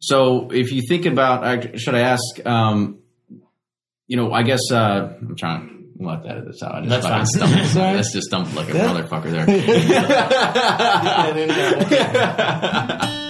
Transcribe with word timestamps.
So 0.00 0.50
if 0.50 0.72
you 0.72 0.82
think 0.88 1.06
about, 1.06 1.78
should 1.78 1.94
I 1.94 2.00
ask? 2.00 2.44
Um, 2.44 2.98
you 4.06 4.16
know, 4.16 4.32
I 4.32 4.42
guess 4.42 4.72
uh, 4.72 5.14
I'm 5.20 5.36
trying. 5.36 5.68
to 5.68 6.04
let 6.04 6.22
that 6.22 6.30
edit 6.32 6.46
this 6.46 6.62
out. 6.62 6.74
I 6.74 6.80
just 6.80 6.90
That's 6.90 7.06
fucking 7.06 7.26
stumbled. 7.26 7.58
That's 7.58 7.76
all 7.76 7.82
right. 7.82 7.96
That's 7.96 8.12
just 8.12 8.26
stumbled 8.28 8.54
like 8.54 8.70
a 8.70 8.72
motherfucker 8.72 9.30
there. 9.30 9.46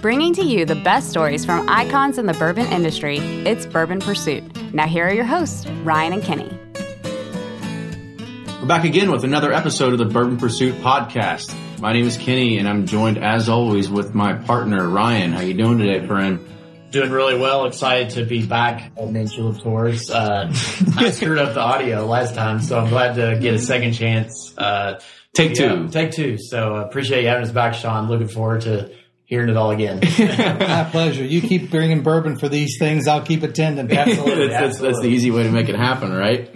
Bringing 0.00 0.32
to 0.34 0.42
you 0.44 0.64
the 0.64 0.76
best 0.76 1.10
stories 1.10 1.44
from 1.44 1.68
icons 1.68 2.18
in 2.18 2.26
the 2.26 2.34
bourbon 2.34 2.66
industry, 2.66 3.18
it's 3.18 3.66
Bourbon 3.66 3.98
Pursuit. 3.98 4.44
Now, 4.72 4.86
here 4.86 5.04
are 5.08 5.12
your 5.12 5.24
hosts, 5.24 5.66
Ryan 5.82 6.12
and 6.12 6.22
Kenny. 6.22 6.58
We're 8.60 8.66
back 8.68 8.84
again 8.84 9.10
with 9.10 9.24
another 9.24 9.52
episode 9.52 9.92
of 9.92 9.98
the 9.98 10.04
Bourbon 10.04 10.36
Pursuit 10.36 10.76
podcast. 10.76 11.52
My 11.80 11.92
name 11.92 12.06
is 12.06 12.16
Kenny, 12.16 12.58
and 12.58 12.68
I'm 12.68 12.86
joined 12.86 13.18
as 13.18 13.48
always 13.48 13.90
with 13.90 14.14
my 14.14 14.34
partner 14.34 14.88
Ryan. 14.88 15.32
How 15.32 15.40
you 15.40 15.54
doing 15.54 15.78
today, 15.78 16.06
friend? 16.06 16.46
Doing 16.92 17.10
really 17.10 17.36
well. 17.36 17.66
Excited 17.66 18.10
to 18.10 18.24
be 18.24 18.46
back 18.46 18.92
at 18.96 19.10
Mint 19.10 19.32
Julep 19.32 19.60
Tours. 19.62 20.10
Uh, 20.10 20.46
I 20.96 21.10
screwed 21.10 21.38
up 21.38 21.54
the 21.54 21.60
audio 21.60 22.06
last 22.06 22.36
time, 22.36 22.60
so 22.60 22.78
I'm 22.78 22.88
glad 22.88 23.14
to 23.16 23.38
get 23.40 23.54
a 23.54 23.58
second 23.58 23.94
chance. 23.94 24.56
Uh, 24.56 25.00
Take 25.34 25.58
yeah, 25.58 25.68
two. 25.74 25.88
take 25.88 26.10
two. 26.12 26.36
So 26.38 26.76
uh, 26.76 26.80
appreciate 26.84 27.22
you 27.22 27.28
having 27.28 27.44
us 27.44 27.52
back, 27.52 27.74
Sean. 27.74 28.08
Looking 28.08 28.28
forward 28.28 28.62
to 28.62 28.90
hearing 29.28 29.50
it 29.50 29.56
all 29.56 29.70
again. 29.70 30.00
My 30.18 30.88
pleasure. 30.90 31.22
You 31.22 31.42
keep 31.42 31.70
bringing 31.70 32.02
bourbon 32.02 32.38
for 32.38 32.48
these 32.48 32.76
things. 32.78 33.06
I'll 33.06 33.22
keep 33.22 33.42
attending. 33.42 33.92
Absolutely, 33.92 34.48
that's, 34.48 34.78
that's, 34.78 34.80
that's 34.80 35.00
the 35.00 35.08
easy 35.08 35.30
way 35.30 35.42
to 35.42 35.50
make 35.52 35.68
it 35.68 35.76
happen, 35.76 36.12
right? 36.12 36.50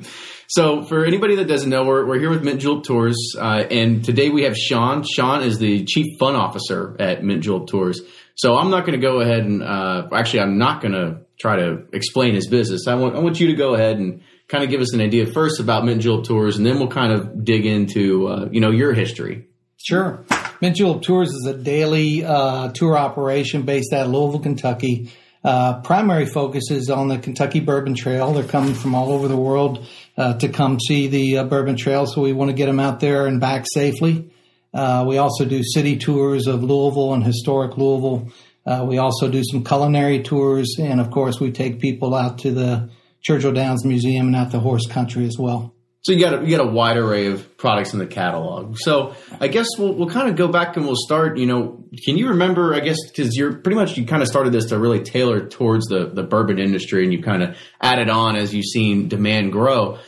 So, 0.48 0.82
for 0.82 1.04
anybody 1.04 1.36
that 1.36 1.48
doesn't 1.48 1.68
know, 1.70 1.84
we're, 1.84 2.06
we're 2.06 2.18
here 2.18 2.30
with 2.30 2.42
Mint 2.42 2.60
Julep 2.60 2.84
Tours, 2.84 3.34
uh, 3.38 3.64
and 3.70 4.04
today 4.04 4.30
we 4.30 4.44
have 4.44 4.56
Sean. 4.56 5.04
Sean 5.04 5.42
is 5.42 5.58
the 5.58 5.84
chief 5.84 6.18
fun 6.18 6.34
officer 6.34 6.96
at 6.98 7.22
Mint 7.22 7.42
Julep 7.42 7.68
Tours. 7.68 8.00
So, 8.34 8.56
I'm 8.56 8.70
not 8.70 8.86
going 8.86 8.98
to 8.98 9.06
go 9.06 9.20
ahead 9.20 9.44
and 9.44 9.62
uh, 9.62 10.08
actually, 10.12 10.40
I'm 10.40 10.58
not 10.58 10.80
going 10.80 10.92
to 10.92 11.20
try 11.38 11.56
to 11.56 11.84
explain 11.92 12.34
his 12.34 12.48
business. 12.48 12.86
I 12.86 12.94
want 12.94 13.16
I 13.16 13.20
want 13.20 13.38
you 13.38 13.48
to 13.48 13.54
go 13.54 13.74
ahead 13.74 13.98
and 13.98 14.22
kind 14.48 14.64
of 14.64 14.70
give 14.70 14.80
us 14.80 14.94
an 14.94 15.00
idea 15.00 15.26
first 15.26 15.60
about 15.60 15.84
Mint 15.84 16.02
Julep 16.02 16.24
Tours, 16.24 16.56
and 16.56 16.66
then 16.66 16.78
we'll 16.78 16.88
kind 16.88 17.12
of 17.12 17.44
dig 17.44 17.66
into 17.66 18.28
uh, 18.28 18.48
you 18.50 18.60
know 18.60 18.70
your 18.70 18.92
history. 18.92 19.46
Sure. 19.78 20.24
Julep 20.70 21.02
Tours 21.02 21.30
is 21.30 21.44
a 21.44 21.54
daily 21.54 22.24
uh, 22.24 22.70
tour 22.70 22.96
operation 22.96 23.62
based 23.62 23.92
out 23.92 24.06
of 24.06 24.12
Louisville, 24.12 24.38
Kentucky. 24.38 25.10
Uh, 25.42 25.80
primary 25.80 26.24
focus 26.24 26.70
is 26.70 26.88
on 26.88 27.08
the 27.08 27.18
Kentucky 27.18 27.58
Bourbon 27.58 27.96
Trail. 27.96 28.32
They're 28.32 28.44
coming 28.44 28.74
from 28.74 28.94
all 28.94 29.10
over 29.10 29.26
the 29.26 29.36
world 29.36 29.84
uh, 30.16 30.34
to 30.34 30.48
come 30.48 30.78
see 30.78 31.08
the 31.08 31.38
uh, 31.38 31.44
Bourbon 31.44 31.76
Trail, 31.76 32.06
so 32.06 32.22
we 32.22 32.32
want 32.32 32.50
to 32.50 32.54
get 32.54 32.66
them 32.66 32.78
out 32.78 33.00
there 33.00 33.26
and 33.26 33.40
back 33.40 33.64
safely. 33.74 34.30
Uh, 34.72 35.04
we 35.06 35.18
also 35.18 35.44
do 35.44 35.64
city 35.64 35.96
tours 35.96 36.46
of 36.46 36.62
Louisville 36.62 37.12
and 37.12 37.24
historic 37.24 37.76
Louisville. 37.76 38.30
Uh, 38.64 38.84
we 38.88 38.98
also 38.98 39.28
do 39.28 39.42
some 39.42 39.64
culinary 39.64 40.22
tours, 40.22 40.76
and 40.78 41.00
of 41.00 41.10
course, 41.10 41.40
we 41.40 41.50
take 41.50 41.80
people 41.80 42.14
out 42.14 42.38
to 42.38 42.52
the 42.52 42.88
Churchill 43.20 43.52
Downs 43.52 43.84
Museum 43.84 44.28
and 44.28 44.36
out 44.36 44.52
to 44.52 44.60
horse 44.60 44.86
country 44.86 45.26
as 45.26 45.36
well. 45.36 45.74
So 46.02 46.10
you 46.10 46.20
got 46.20 46.42
a, 46.42 46.44
you 46.44 46.56
got 46.56 46.66
a 46.66 46.68
wide 46.68 46.96
array 46.96 47.26
of 47.26 47.56
products 47.56 47.92
in 47.92 48.00
the 48.00 48.08
catalog. 48.08 48.76
So 48.76 49.14
I 49.40 49.46
guess 49.46 49.68
we'll 49.78 49.94
we'll 49.94 50.08
kind 50.08 50.28
of 50.28 50.34
go 50.34 50.48
back 50.48 50.76
and 50.76 50.84
we'll 50.84 50.96
start. 50.96 51.38
You 51.38 51.46
know, 51.46 51.84
can 52.04 52.18
you 52.18 52.30
remember? 52.30 52.74
I 52.74 52.80
guess 52.80 52.96
because 53.06 53.36
you're 53.36 53.54
pretty 53.54 53.76
much 53.76 53.96
you 53.96 54.04
kind 54.04 54.20
of 54.20 54.28
started 54.28 54.52
this 54.52 54.66
to 54.66 54.78
really 54.80 55.00
tailor 55.04 55.48
towards 55.48 55.86
the 55.86 56.06
the 56.06 56.24
bourbon 56.24 56.58
industry, 56.58 57.04
and 57.04 57.12
you 57.12 57.22
kind 57.22 57.44
of 57.44 57.56
added 57.80 58.08
on 58.08 58.34
as 58.34 58.52
you've 58.52 58.64
seen 58.66 59.06
demand 59.06 59.52
grow. 59.52 59.98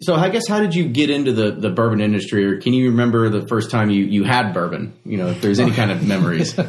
So 0.00 0.14
I 0.14 0.28
guess 0.28 0.46
how 0.46 0.60
did 0.60 0.76
you 0.76 0.88
get 0.88 1.10
into 1.10 1.32
the 1.32 1.50
the 1.50 1.70
bourbon 1.70 2.00
industry, 2.00 2.44
or 2.46 2.60
can 2.60 2.72
you 2.72 2.90
remember 2.90 3.28
the 3.28 3.48
first 3.48 3.72
time 3.72 3.90
you 3.90 4.04
you 4.04 4.22
had 4.22 4.52
bourbon? 4.52 4.94
You 5.04 5.16
know, 5.16 5.26
if 5.28 5.40
there's 5.40 5.58
any 5.58 5.72
kind 5.72 5.90
of 5.90 6.06
memories. 6.06 6.58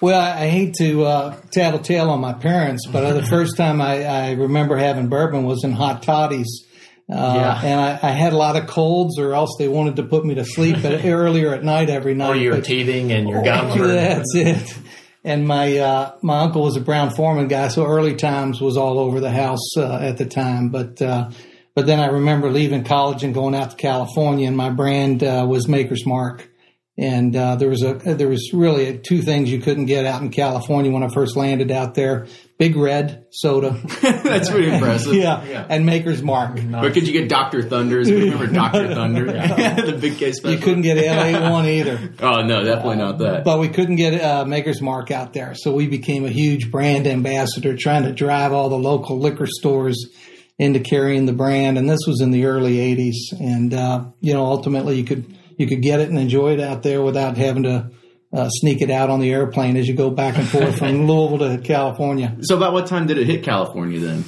Well, 0.00 0.20
I 0.20 0.48
hate 0.48 0.74
to 0.78 1.04
uh, 1.04 1.36
tattle 1.52 1.78
tale 1.78 2.10
on 2.10 2.20
my 2.20 2.32
parents, 2.32 2.88
but 2.88 3.12
the 3.12 3.22
first 3.22 3.56
time 3.56 3.80
I, 3.80 4.02
I 4.02 4.30
remember 4.32 4.76
having 4.76 5.06
bourbon 5.06 5.44
was 5.44 5.62
in 5.62 5.70
hot 5.70 6.02
toddies. 6.02 6.66
Uh, 7.10 7.32
Yeah. 7.36 7.60
And 7.62 7.80
I, 7.80 8.08
I 8.08 8.12
had 8.12 8.32
a 8.32 8.36
lot 8.36 8.56
of 8.56 8.66
colds, 8.66 9.18
or 9.18 9.34
else 9.34 9.56
they 9.58 9.68
wanted 9.68 9.96
to 9.96 10.02
put 10.02 10.24
me 10.24 10.34
to 10.36 10.44
sleep 10.44 10.84
at, 10.84 11.04
earlier 11.04 11.54
at 11.54 11.62
night 11.64 11.90
every 11.90 12.14
night. 12.14 12.30
or 12.30 12.36
you're 12.36 12.54
But- 12.56 12.64
teething 12.64 13.12
and 13.12 13.28
your 13.28 13.42
gums 13.42 13.76
were. 13.78 13.86
That's 13.86 14.34
it. 14.34 14.74
And 15.24 15.46
my 15.46 15.78
uh, 15.78 16.14
my 16.22 16.40
uncle 16.40 16.62
was 16.62 16.76
a 16.76 16.80
Brown-Forman 16.80 17.46
guy, 17.46 17.68
so 17.68 17.86
early 17.86 18.16
times 18.16 18.60
was 18.60 18.76
all 18.76 18.98
over 18.98 19.20
the 19.20 19.30
house 19.30 19.76
uh, 19.76 19.98
at 20.00 20.18
the 20.18 20.26
time. 20.26 20.70
But 20.70 21.00
uh, 21.00 21.30
but 21.76 21.86
then 21.86 22.00
I 22.00 22.06
remember 22.06 22.50
leaving 22.50 22.82
college 22.82 23.22
and 23.22 23.32
going 23.32 23.54
out 23.54 23.70
to 23.70 23.76
California, 23.76 24.48
and 24.48 24.56
my 24.56 24.70
brand 24.70 25.22
uh, 25.22 25.46
was 25.48 25.68
Maker's 25.68 26.04
Mark. 26.04 26.48
And 26.98 27.34
uh, 27.34 27.56
there 27.56 27.70
was 27.70 27.82
a 27.82 27.94
there 27.94 28.28
was 28.28 28.50
really 28.52 28.98
two 28.98 29.22
things 29.22 29.50
you 29.50 29.60
couldn't 29.60 29.86
get 29.86 30.04
out 30.04 30.20
in 30.20 30.28
California 30.30 30.90
when 30.92 31.02
I 31.02 31.08
first 31.08 31.36
landed 31.38 31.70
out 31.70 31.94
there: 31.94 32.26
Big 32.58 32.76
Red 32.76 33.24
soda, 33.30 33.70
That's 34.02 34.50
pretty 34.50 34.70
impressive. 34.70 35.14
yeah, 35.14 35.66
and 35.70 35.86
Maker's 35.86 36.22
Mark. 36.22 36.60
But 36.70 36.92
could 36.92 37.06
you 37.06 37.14
get 37.14 37.30
Doctor 37.30 37.62
Thunders? 37.62 38.10
Remember 38.10 38.46
Doctor 38.46 38.94
Thunder, 38.94 39.24
the 39.32 39.96
big 39.98 40.18
case 40.18 40.36
special? 40.36 40.58
You 40.58 40.62
couldn't 40.62 40.82
get 40.82 40.98
LA 40.98 41.50
one 41.50 41.64
either. 41.64 42.12
Oh 42.20 42.42
no, 42.42 42.62
definitely 42.62 42.96
not 42.96 43.18
that. 43.20 43.44
but 43.44 43.58
we 43.58 43.70
couldn't 43.70 43.96
get 43.96 44.20
uh, 44.20 44.44
Maker's 44.44 44.82
Mark 44.82 45.10
out 45.10 45.32
there. 45.32 45.54
So 45.54 45.72
we 45.72 45.86
became 45.86 46.26
a 46.26 46.30
huge 46.30 46.70
brand 46.70 47.06
ambassador, 47.06 47.74
trying 47.74 48.02
to 48.02 48.12
drive 48.12 48.52
all 48.52 48.68
the 48.68 48.78
local 48.78 49.18
liquor 49.18 49.46
stores 49.46 50.10
into 50.58 50.78
carrying 50.78 51.24
the 51.24 51.32
brand. 51.32 51.78
And 51.78 51.88
this 51.88 52.00
was 52.06 52.20
in 52.20 52.32
the 52.32 52.44
early 52.44 52.76
'80s, 52.76 53.40
and 53.40 53.72
uh, 53.72 54.04
you 54.20 54.34
know, 54.34 54.44
ultimately 54.44 54.98
you 54.98 55.04
could 55.04 55.38
you 55.62 55.68
could 55.68 55.80
get 55.80 56.00
it 56.00 56.10
and 56.10 56.18
enjoy 56.18 56.52
it 56.52 56.60
out 56.60 56.82
there 56.82 57.00
without 57.00 57.38
having 57.38 57.62
to 57.62 57.90
uh, 58.32 58.48
sneak 58.48 58.82
it 58.82 58.90
out 58.90 59.08
on 59.08 59.20
the 59.20 59.30
airplane 59.30 59.76
as 59.76 59.88
you 59.88 59.94
go 59.94 60.10
back 60.10 60.36
and 60.36 60.46
forth 60.46 60.78
from 60.78 61.06
Louisville 61.06 61.38
to 61.38 61.62
California. 61.62 62.36
So 62.42 62.56
about 62.56 62.72
what 62.72 62.86
time 62.86 63.06
did 63.06 63.18
it 63.18 63.26
hit 63.26 63.44
California 63.44 64.00
then? 64.00 64.24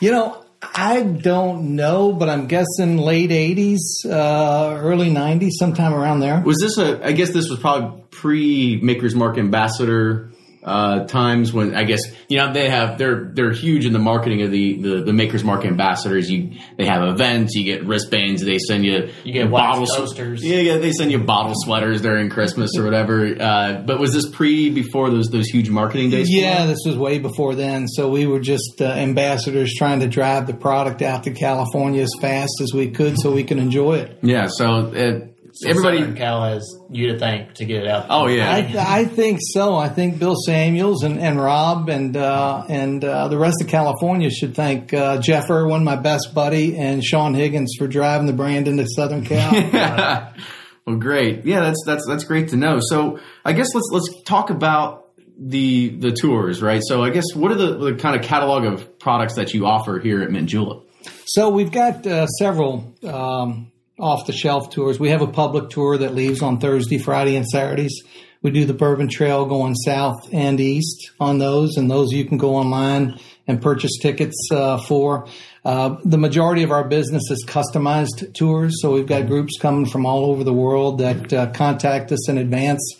You 0.00 0.10
know, 0.10 0.44
I 0.62 1.02
don't 1.02 1.76
know, 1.76 2.12
but 2.12 2.28
I'm 2.28 2.46
guessing 2.46 2.98
late 2.98 3.30
80s, 3.30 3.78
uh, 4.04 4.76
early 4.80 5.10
90s, 5.10 5.52
sometime 5.52 5.94
around 5.94 6.20
there. 6.20 6.40
Was 6.40 6.58
this 6.60 6.78
a? 6.78 7.04
I 7.04 7.12
guess 7.12 7.30
this 7.30 7.48
was 7.48 7.58
probably 7.58 8.02
pre 8.10 8.80
Maker's 8.82 9.14
Mark 9.14 9.38
ambassador 9.38 10.30
uh, 10.62 11.04
times 11.06 11.52
when 11.52 11.74
I 11.74 11.84
guess 11.84 12.00
you 12.28 12.38
know 12.38 12.52
they 12.52 12.70
have 12.70 12.96
they're 12.98 13.30
they're 13.32 13.52
huge 13.52 13.84
in 13.84 13.92
the 13.92 13.98
marketing 13.98 14.42
of 14.42 14.50
the 14.50 14.80
the, 14.80 15.02
the 15.02 15.12
Maker's 15.12 15.42
Mark 15.42 15.64
ambassadors. 15.64 16.30
You 16.30 16.52
they 16.76 16.86
have 16.86 17.02
events, 17.02 17.54
you 17.54 17.64
get 17.64 17.84
wristbands, 17.84 18.44
they 18.44 18.58
send 18.58 18.84
you 18.84 19.10
You 19.24 19.32
get 19.32 19.50
bottle 19.50 19.86
coasters. 19.86 20.44
Yeah, 20.44 20.58
yeah, 20.58 20.78
they 20.78 20.92
send 20.92 21.10
you 21.10 21.18
bottle 21.18 21.54
sweaters 21.56 22.00
during 22.00 22.30
Christmas 22.30 22.76
or 22.76 22.84
whatever. 22.84 23.34
Uh, 23.40 23.82
but 23.84 23.98
was 23.98 24.12
this 24.12 24.28
pre 24.28 24.70
before 24.70 25.10
those 25.10 25.28
those 25.30 25.46
huge 25.46 25.68
marketing 25.68 26.10
days? 26.10 26.28
Yeah, 26.30 26.66
this 26.66 26.78
was 26.86 26.96
way 26.96 27.18
before 27.18 27.54
then. 27.54 27.88
So 27.88 28.08
we 28.08 28.26
were 28.26 28.40
just 28.40 28.80
uh, 28.80 28.84
ambassadors 28.84 29.74
trying 29.76 30.00
to 30.00 30.08
drive 30.08 30.46
the 30.46 30.54
product 30.54 31.02
out 31.02 31.24
to 31.24 31.32
California 31.32 32.02
as 32.02 32.12
fast 32.20 32.60
as 32.60 32.72
we 32.72 32.90
could 32.90 33.18
so 33.18 33.32
we 33.32 33.44
can 33.44 33.58
enjoy 33.58 33.94
it. 33.94 34.18
yeah. 34.22 34.46
So 34.46 34.66
uh, 34.66 35.31
So 35.54 35.68
everybody. 35.68 35.98
in 35.98 36.14
Cal 36.14 36.42
has 36.42 36.78
you 36.90 37.12
to 37.12 37.18
thank 37.18 37.54
to 37.54 37.66
get 37.66 37.82
it 37.82 37.88
out. 37.88 38.06
Oh 38.08 38.26
yeah. 38.26 38.50
I, 38.50 39.00
I 39.00 39.04
think 39.04 39.38
so. 39.42 39.76
I 39.76 39.88
think 39.88 40.18
Bill 40.18 40.34
Samuels 40.46 41.02
and, 41.02 41.18
and 41.18 41.38
Rob 41.38 41.90
and 41.90 42.16
uh, 42.16 42.64
and 42.68 43.04
uh, 43.04 43.28
the 43.28 43.38
rest 43.38 43.60
of 43.60 43.68
California 43.68 44.30
should 44.30 44.54
thank 44.54 44.94
uh, 44.94 45.18
Jeff 45.18 45.50
Irwin, 45.50 45.84
my 45.84 45.96
best 45.96 46.34
buddy, 46.34 46.78
and 46.78 47.04
Sean 47.04 47.34
Higgins 47.34 47.74
for 47.78 47.86
driving 47.86 48.26
the 48.26 48.32
brand 48.32 48.66
into 48.66 48.86
Southern 48.86 49.24
Cal. 49.24 49.52
yeah. 49.54 50.32
well, 50.86 50.96
great. 50.96 51.44
Yeah, 51.44 51.60
that's 51.60 51.82
that's 51.84 52.06
that's 52.06 52.24
great 52.24 52.48
to 52.48 52.56
know. 52.56 52.78
So, 52.80 53.18
I 53.44 53.52
guess 53.52 53.74
let's 53.74 53.88
let's 53.92 54.22
talk 54.24 54.48
about 54.48 55.10
the 55.38 55.90
the 55.90 56.12
tours, 56.12 56.62
right? 56.62 56.80
So, 56.82 57.02
I 57.02 57.10
guess 57.10 57.34
what 57.34 57.52
are 57.52 57.56
the, 57.56 57.76
the 57.76 57.94
kind 57.94 58.16
of 58.16 58.22
catalog 58.22 58.64
of 58.64 58.98
products 58.98 59.34
that 59.34 59.52
you 59.52 59.66
offer 59.66 59.98
here 59.98 60.22
at 60.22 60.30
Mint 60.30 60.48
Julep? 60.48 60.88
So 61.26 61.50
we've 61.50 61.72
got 61.72 62.06
uh, 62.06 62.26
several 62.26 62.94
um, 63.04 63.71
off 64.02 64.26
the 64.26 64.32
shelf 64.32 64.68
tours. 64.68 64.98
We 64.98 65.10
have 65.10 65.22
a 65.22 65.28
public 65.28 65.70
tour 65.70 65.96
that 65.96 66.12
leaves 66.12 66.42
on 66.42 66.58
Thursday, 66.58 66.98
Friday, 66.98 67.36
and 67.36 67.46
Saturdays. 67.46 68.02
We 68.42 68.50
do 68.50 68.64
the 68.64 68.74
Bourbon 68.74 69.08
Trail 69.08 69.46
going 69.46 69.76
south 69.76 70.28
and 70.32 70.58
east 70.58 71.12
on 71.20 71.38
those, 71.38 71.76
and 71.76 71.88
those 71.88 72.10
you 72.10 72.24
can 72.24 72.36
go 72.36 72.56
online 72.56 73.20
and 73.46 73.62
purchase 73.62 73.92
tickets 74.00 74.48
uh, 74.50 74.78
for. 74.78 75.28
Uh, 75.64 75.96
the 76.04 76.18
majority 76.18 76.64
of 76.64 76.72
our 76.72 76.82
business 76.82 77.22
is 77.30 77.44
customized 77.46 78.34
tours, 78.34 78.82
so 78.82 78.92
we've 78.92 79.06
got 79.06 79.28
groups 79.28 79.52
coming 79.60 79.86
from 79.86 80.04
all 80.04 80.24
over 80.26 80.42
the 80.42 80.52
world 80.52 80.98
that 80.98 81.32
uh, 81.32 81.46
contact 81.52 82.10
us 82.10 82.28
in 82.28 82.36
advance, 82.36 82.96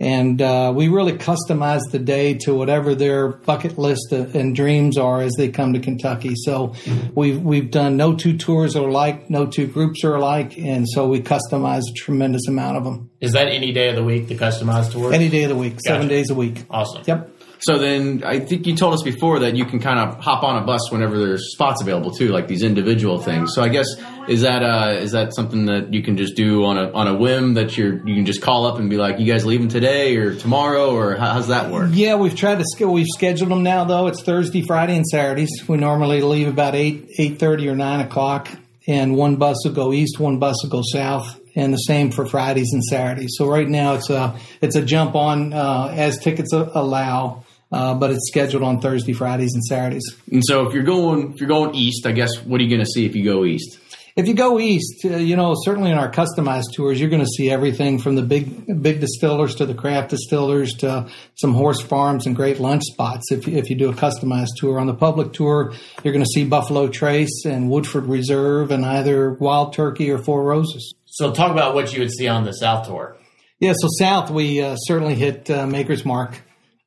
and 0.00 0.40
uh, 0.40 0.72
we 0.74 0.88
really 0.88 1.12
customize 1.12 1.82
the 1.92 1.98
day 1.98 2.32
to 2.32 2.54
whatever 2.54 2.94
their 2.94 3.28
bucket 3.28 3.76
list 3.76 4.12
and 4.12 4.56
dreams 4.56 4.96
are 4.96 5.20
as 5.20 5.34
they 5.36 5.50
come 5.50 5.74
to 5.74 5.78
Kentucky. 5.78 6.32
So 6.36 6.74
we've 7.14 7.38
we've 7.42 7.70
done 7.70 7.98
no 7.98 8.14
two 8.16 8.38
tours 8.38 8.76
are 8.76 8.88
alike, 8.88 9.28
no 9.28 9.44
two 9.44 9.66
groups 9.66 10.02
are 10.02 10.14
alike, 10.14 10.56
and 10.56 10.88
so 10.88 11.06
we 11.06 11.20
customize 11.20 11.82
a 11.90 11.94
tremendous 11.94 12.48
amount 12.48 12.78
of 12.78 12.84
them 12.84 13.10
Is 13.20 13.32
that 13.32 13.48
any 13.48 13.72
day 13.72 13.90
of 13.90 13.96
the 13.96 14.04
week 14.04 14.28
the 14.28 14.36
customized 14.36 14.92
tour? 14.92 15.12
any 15.12 15.28
day 15.28 15.42
of 15.42 15.50
the 15.50 15.56
week, 15.56 15.80
seven 15.86 16.08
days 16.08 16.30
a 16.30 16.34
week. 16.34 16.64
Awesome. 16.70 17.02
Yep. 17.06 17.32
So 17.58 17.78
then, 17.78 18.22
I 18.24 18.40
think 18.40 18.66
you 18.66 18.76
told 18.76 18.94
us 18.94 19.02
before 19.02 19.40
that 19.40 19.56
you 19.56 19.64
can 19.64 19.80
kind 19.80 19.98
of 19.98 20.22
hop 20.22 20.42
on 20.42 20.62
a 20.62 20.66
bus 20.66 20.90
whenever 20.90 21.18
there's 21.18 21.52
spots 21.52 21.80
available 21.80 22.10
too, 22.10 22.28
like 22.28 22.48
these 22.48 22.62
individual 22.62 23.18
things. 23.18 23.54
So 23.54 23.62
I 23.62 23.68
guess 23.68 23.86
is 24.28 24.42
that 24.42 24.62
uh, 24.62 24.98
is 24.98 25.12
that 25.12 25.34
something 25.34 25.66
that 25.66 25.94
you 25.94 26.02
can 26.02 26.16
just 26.16 26.36
do 26.36 26.64
on 26.64 26.76
a 26.76 26.90
on 26.92 27.08
a 27.08 27.14
whim 27.14 27.54
that 27.54 27.76
you're 27.78 28.06
you 28.06 28.14
can 28.14 28.26
just 28.26 28.42
call 28.42 28.66
up 28.66 28.78
and 28.78 28.90
be 28.90 28.96
like, 28.96 29.18
you 29.18 29.26
guys 29.26 29.46
leaving 29.46 29.68
today 29.68 30.16
or 30.16 30.34
tomorrow 30.34 30.94
or 30.94 31.16
how, 31.16 31.32
how's 31.32 31.48
that 31.48 31.70
work? 31.70 31.90
Yeah, 31.92 32.16
we've 32.16 32.36
tried 32.36 32.62
to 32.62 32.86
we've 32.86 33.06
scheduled 33.06 33.50
them 33.50 33.62
now 33.62 33.84
though. 33.84 34.06
It's 34.06 34.22
Thursday, 34.22 34.62
Friday, 34.62 34.96
and 34.96 35.06
Saturdays. 35.06 35.50
We 35.66 35.78
normally 35.78 36.20
leave 36.20 36.48
about 36.48 36.74
eight 36.74 37.08
eight 37.18 37.38
thirty 37.38 37.68
or 37.68 37.74
nine 37.76 38.00
o'clock, 38.00 38.48
and 38.86 39.16
one 39.16 39.36
bus 39.36 39.64
will 39.64 39.72
go 39.72 39.92
east, 39.92 40.20
one 40.20 40.38
bus 40.38 40.62
will 40.62 40.70
go 40.70 40.82
south, 40.82 41.40
and 41.54 41.72
the 41.72 41.78
same 41.78 42.10
for 42.10 42.26
Fridays 42.26 42.72
and 42.72 42.84
Saturdays. 42.84 43.34
So 43.38 43.48
right 43.48 43.68
now 43.68 43.94
it's 43.94 44.10
a 44.10 44.38
it's 44.60 44.76
a 44.76 44.82
jump 44.82 45.14
on 45.14 45.52
uh, 45.52 45.94
as 45.96 46.18
tickets 46.18 46.52
allow, 46.52 47.44
uh, 47.72 47.94
but 47.94 48.10
it's 48.10 48.28
scheduled 48.28 48.62
on 48.62 48.80
Thursday, 48.80 49.12
Fridays, 49.12 49.52
and 49.54 49.64
Saturdays. 49.64 50.04
And 50.30 50.42
so 50.44 50.66
if 50.66 50.74
you're 50.74 50.84
going 50.84 51.32
if 51.32 51.40
you're 51.40 51.48
going 51.48 51.74
east, 51.74 52.06
I 52.06 52.12
guess 52.12 52.36
what 52.44 52.60
are 52.60 52.64
you 52.64 52.70
going 52.70 52.84
to 52.84 52.90
see 52.90 53.06
if 53.06 53.16
you 53.16 53.24
go 53.24 53.44
east? 53.44 53.78
If 54.16 54.28
you 54.28 54.34
go 54.34 54.58
east, 54.58 55.04
uh, 55.04 55.16
you 55.16 55.36
know 55.36 55.54
certainly 55.62 55.90
in 55.90 55.98
our 55.98 56.10
customized 56.10 56.72
tours, 56.74 56.98
you're 56.98 57.10
going 57.10 57.24
to 57.24 57.28
see 57.28 57.50
everything 57.50 57.98
from 57.98 58.14
the 58.14 58.22
big 58.22 58.82
big 58.82 59.00
distillers 59.00 59.56
to 59.56 59.66
the 59.66 59.74
craft 59.74 60.10
distillers 60.10 60.72
to 60.78 61.08
some 61.34 61.52
horse 61.52 61.82
farms 61.82 62.26
and 62.26 62.34
great 62.34 62.58
lunch 62.58 62.82
spots. 62.84 63.30
If 63.30 63.46
you, 63.46 63.58
if 63.58 63.68
you 63.68 63.76
do 63.76 63.90
a 63.90 63.94
customized 63.94 64.56
tour 64.56 64.78
on 64.78 64.86
the 64.86 64.94
public 64.94 65.32
tour, 65.34 65.74
you're 66.02 66.14
going 66.14 66.24
to 66.24 66.30
see 66.32 66.44
Buffalo 66.44 66.88
Trace 66.88 67.44
and 67.44 67.68
Woodford 67.68 68.06
Reserve 68.06 68.70
and 68.70 68.86
either 68.86 69.32
Wild 69.32 69.74
Turkey 69.74 70.10
or 70.10 70.18
Four 70.18 70.44
Roses. 70.44 70.94
So 71.04 71.32
talk 71.32 71.50
about 71.50 71.74
what 71.74 71.92
you 71.92 72.00
would 72.00 72.12
see 72.12 72.28
on 72.28 72.44
the 72.44 72.52
South 72.52 72.86
tour. 72.86 73.16
Yeah, 73.58 73.72
so 73.74 73.88
south 73.98 74.30
we 74.30 74.62
uh, 74.62 74.76
certainly 74.76 75.14
hit 75.14 75.50
uh, 75.50 75.66
Maker's 75.66 76.04
Mark 76.04 76.42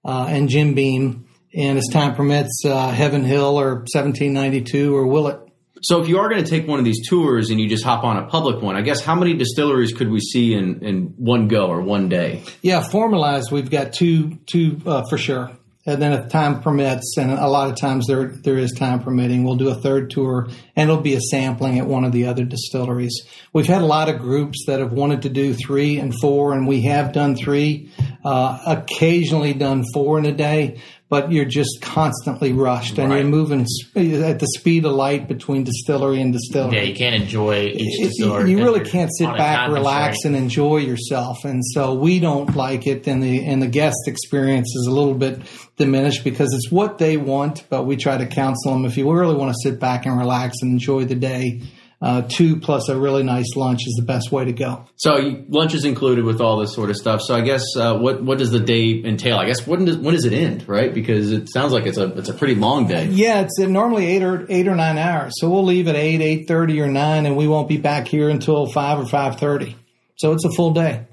uh, 0.10 0.26
and 0.26 0.50
Jim 0.50 0.74
Beam, 0.74 1.28
and 1.54 1.78
as 1.78 1.88
time 1.92 2.16
permits, 2.16 2.64
uh, 2.66 2.90
Heaven 2.90 3.24
Hill 3.24 3.60
or 3.60 3.76
1792 3.94 4.96
or 4.96 5.06
Willet. 5.06 5.40
So 5.82 6.02
if 6.02 6.10
you 6.10 6.18
are 6.18 6.28
going 6.28 6.44
to 6.44 6.50
take 6.50 6.68
one 6.68 6.80
of 6.80 6.86
these 6.86 7.08
tours 7.08 7.52
and 7.52 7.60
you 7.60 7.70
just 7.70 7.84
hop 7.84 8.04
on 8.04 8.18
a 8.18 8.28
public 8.28 8.62
one, 8.62 8.76
I 8.76 8.82
guess 8.82 9.02
how 9.02 9.16
many 9.16 9.36
distilleries 9.36 9.94
could 9.94 10.10
we 10.10 10.20
see 10.20 10.54
in, 10.54 10.84
in 10.84 11.14
one 11.18 11.48
go 11.48 11.68
or 11.68 11.82
one 11.82 12.10
day? 12.10 12.44
Yeah, 12.62 12.82
formalized. 12.82 13.52
We've 13.52 13.70
got 13.70 13.94
two, 13.94 14.40
two 14.46 14.82
uh, 14.86 15.04
for 15.10 15.18
sure. 15.18 15.52
And 15.90 16.02
then 16.02 16.14
if 16.14 16.30
time 16.30 16.62
permits, 16.62 17.16
and 17.18 17.32
a 17.32 17.48
lot 17.48 17.70
of 17.70 17.78
times 17.80 18.06
there 18.08 18.28
there 18.28 18.58
is 18.58 18.72
time 18.74 19.02
permitting, 19.02 19.44
we'll 19.44 19.56
do 19.56 19.70
a 19.70 19.76
third 19.76 20.10
tour, 20.12 20.48
and 20.76 20.90
it'll 20.90 21.02
be 21.02 21.16
a 21.16 21.22
sampling 21.22 21.80
at 21.80 21.88
one 21.88 22.04
of 22.04 22.12
the 22.12 22.26
other 22.28 22.44
distilleries. 22.46 23.16
We've 23.54 23.68
had 23.68 23.82
a 23.82 23.86
lot 23.86 24.10
of 24.10 24.20
groups 24.20 24.66
that 24.68 24.80
have 24.80 24.92
wanted 24.94 25.24
to 25.24 25.30
do 25.30 25.54
three 25.54 25.98
and 25.98 26.14
four, 26.22 26.54
and 26.54 26.68
we 26.68 26.82
have 26.84 27.12
done 27.14 27.36
three. 27.36 27.90
Uh, 28.24 28.60
occasionally 28.68 29.54
done 29.54 29.82
four 29.94 30.20
in 30.20 30.26
a 30.26 30.34
day, 30.34 30.78
but 31.08 31.32
you're 31.32 31.46
just 31.46 31.80
constantly 31.82 32.52
rushed, 32.52 32.98
and 33.00 33.14
you're 33.14 33.24
moving 33.24 33.62
at 33.96 34.40
the 34.40 34.48
speed 34.58 34.84
of 34.84 34.92
light 34.92 35.30
between 35.30 35.64
distillery 35.64 36.20
and 36.22 36.34
distillery 36.34 36.76
Yeah, 36.76 36.84
you 36.84 36.96
can't 36.96 37.16
enjoy 37.16 37.68
each 37.68 37.98
distillery. 37.98 38.52
you 38.52 38.58
really 38.58 38.82
can't 38.82 39.10
sit 39.18 39.26
back, 39.38 39.72
relax, 39.72 40.26
and 40.26 40.36
enjoy 40.36 40.78
yourself. 40.78 41.46
And 41.46 41.64
so 41.74 41.94
we 41.94 42.20
don't 42.20 42.54
like 42.58 42.86
it, 42.88 43.08
and 43.08 43.24
the 43.24 43.46
and 43.46 43.62
the 43.62 43.68
guest 43.68 43.96
experience 44.06 44.68
is 44.76 44.86
a 44.88 44.92
little 44.92 45.14
bit 45.16 45.40
diminished 45.80 46.24
because 46.24 46.54
it's 46.54 46.72
what 46.72 47.00
they 47.00 47.18
want. 47.18 47.66
But 47.70 47.86
we 47.86 47.96
try 47.96 48.18
to 48.18 48.28
counsel 48.28 48.74
them 48.74 48.86
if 48.86 48.98
you 48.98 49.12
really 49.12 49.36
want 49.36 49.52
to 49.52 49.58
sit 49.64 49.80
back 49.80 50.06
and 50.06 50.16
relax 50.20 50.58
and 50.62 50.72
enjoy 50.74 51.06
the 51.06 51.16
day. 51.16 51.64
Uh, 52.02 52.22
two 52.22 52.62
plus 52.62 52.88
a 52.88 52.98
really 52.98 53.24
nice 53.24 53.58
lunch 53.58 53.82
is 53.86 53.94
the 54.00 54.06
best 54.06 54.32
way 54.32 54.46
to 54.46 54.54
go. 54.54 54.86
So 54.96 55.44
lunch 55.50 55.74
is 55.74 55.84
included 55.84 56.24
with 56.24 56.40
all 56.40 56.58
this 56.60 56.74
sort 56.74 56.90
of 56.90 56.96
stuff. 56.96 57.20
So 57.22 57.36
I 57.36 57.42
guess 57.42 57.64
uh, 57.76 57.98
what 57.98 58.24
what 58.24 58.38
does 58.38 58.52
the 58.52 58.60
day 58.62 59.04
entail? 59.04 59.36
I 59.36 59.46
guess 59.46 59.68
when 59.68 59.84
does 59.84 59.98
when 59.98 60.14
does 60.14 60.24
it 60.24 60.32
end? 60.32 60.64
Right, 60.70 60.94
because 60.94 61.34
it 61.34 61.52
sounds 61.52 61.74
like 61.74 61.86
it's 61.86 61.98
a 61.98 62.06
it's 62.18 62.30
a 62.30 62.34
pretty 62.34 62.56
long 62.56 62.88
day. 62.88 63.08
Yeah, 63.08 63.42
it's 63.42 63.60
normally 63.60 64.06
eight 64.06 64.24
or 64.24 64.46
eight 64.48 64.70
or 64.70 64.76
nine 64.76 64.98
hours. 64.98 65.34
So 65.42 65.50
we'll 65.50 65.66
leave 65.66 65.90
at 65.90 65.96
eight, 65.96 66.22
eight 66.22 66.48
thirty, 66.48 66.80
or 66.80 66.88
nine, 66.88 67.26
and 67.26 67.36
we 67.36 67.50
won't 67.50 67.68
be 67.68 67.78
back 67.78 68.08
here 68.08 68.30
until 68.30 68.66
five 68.68 68.98
or 68.98 69.06
five 69.06 69.38
thirty. 69.38 69.76
So 70.16 70.32
it's 70.32 70.46
a 70.46 70.52
full 70.52 70.72
day. 70.72 71.06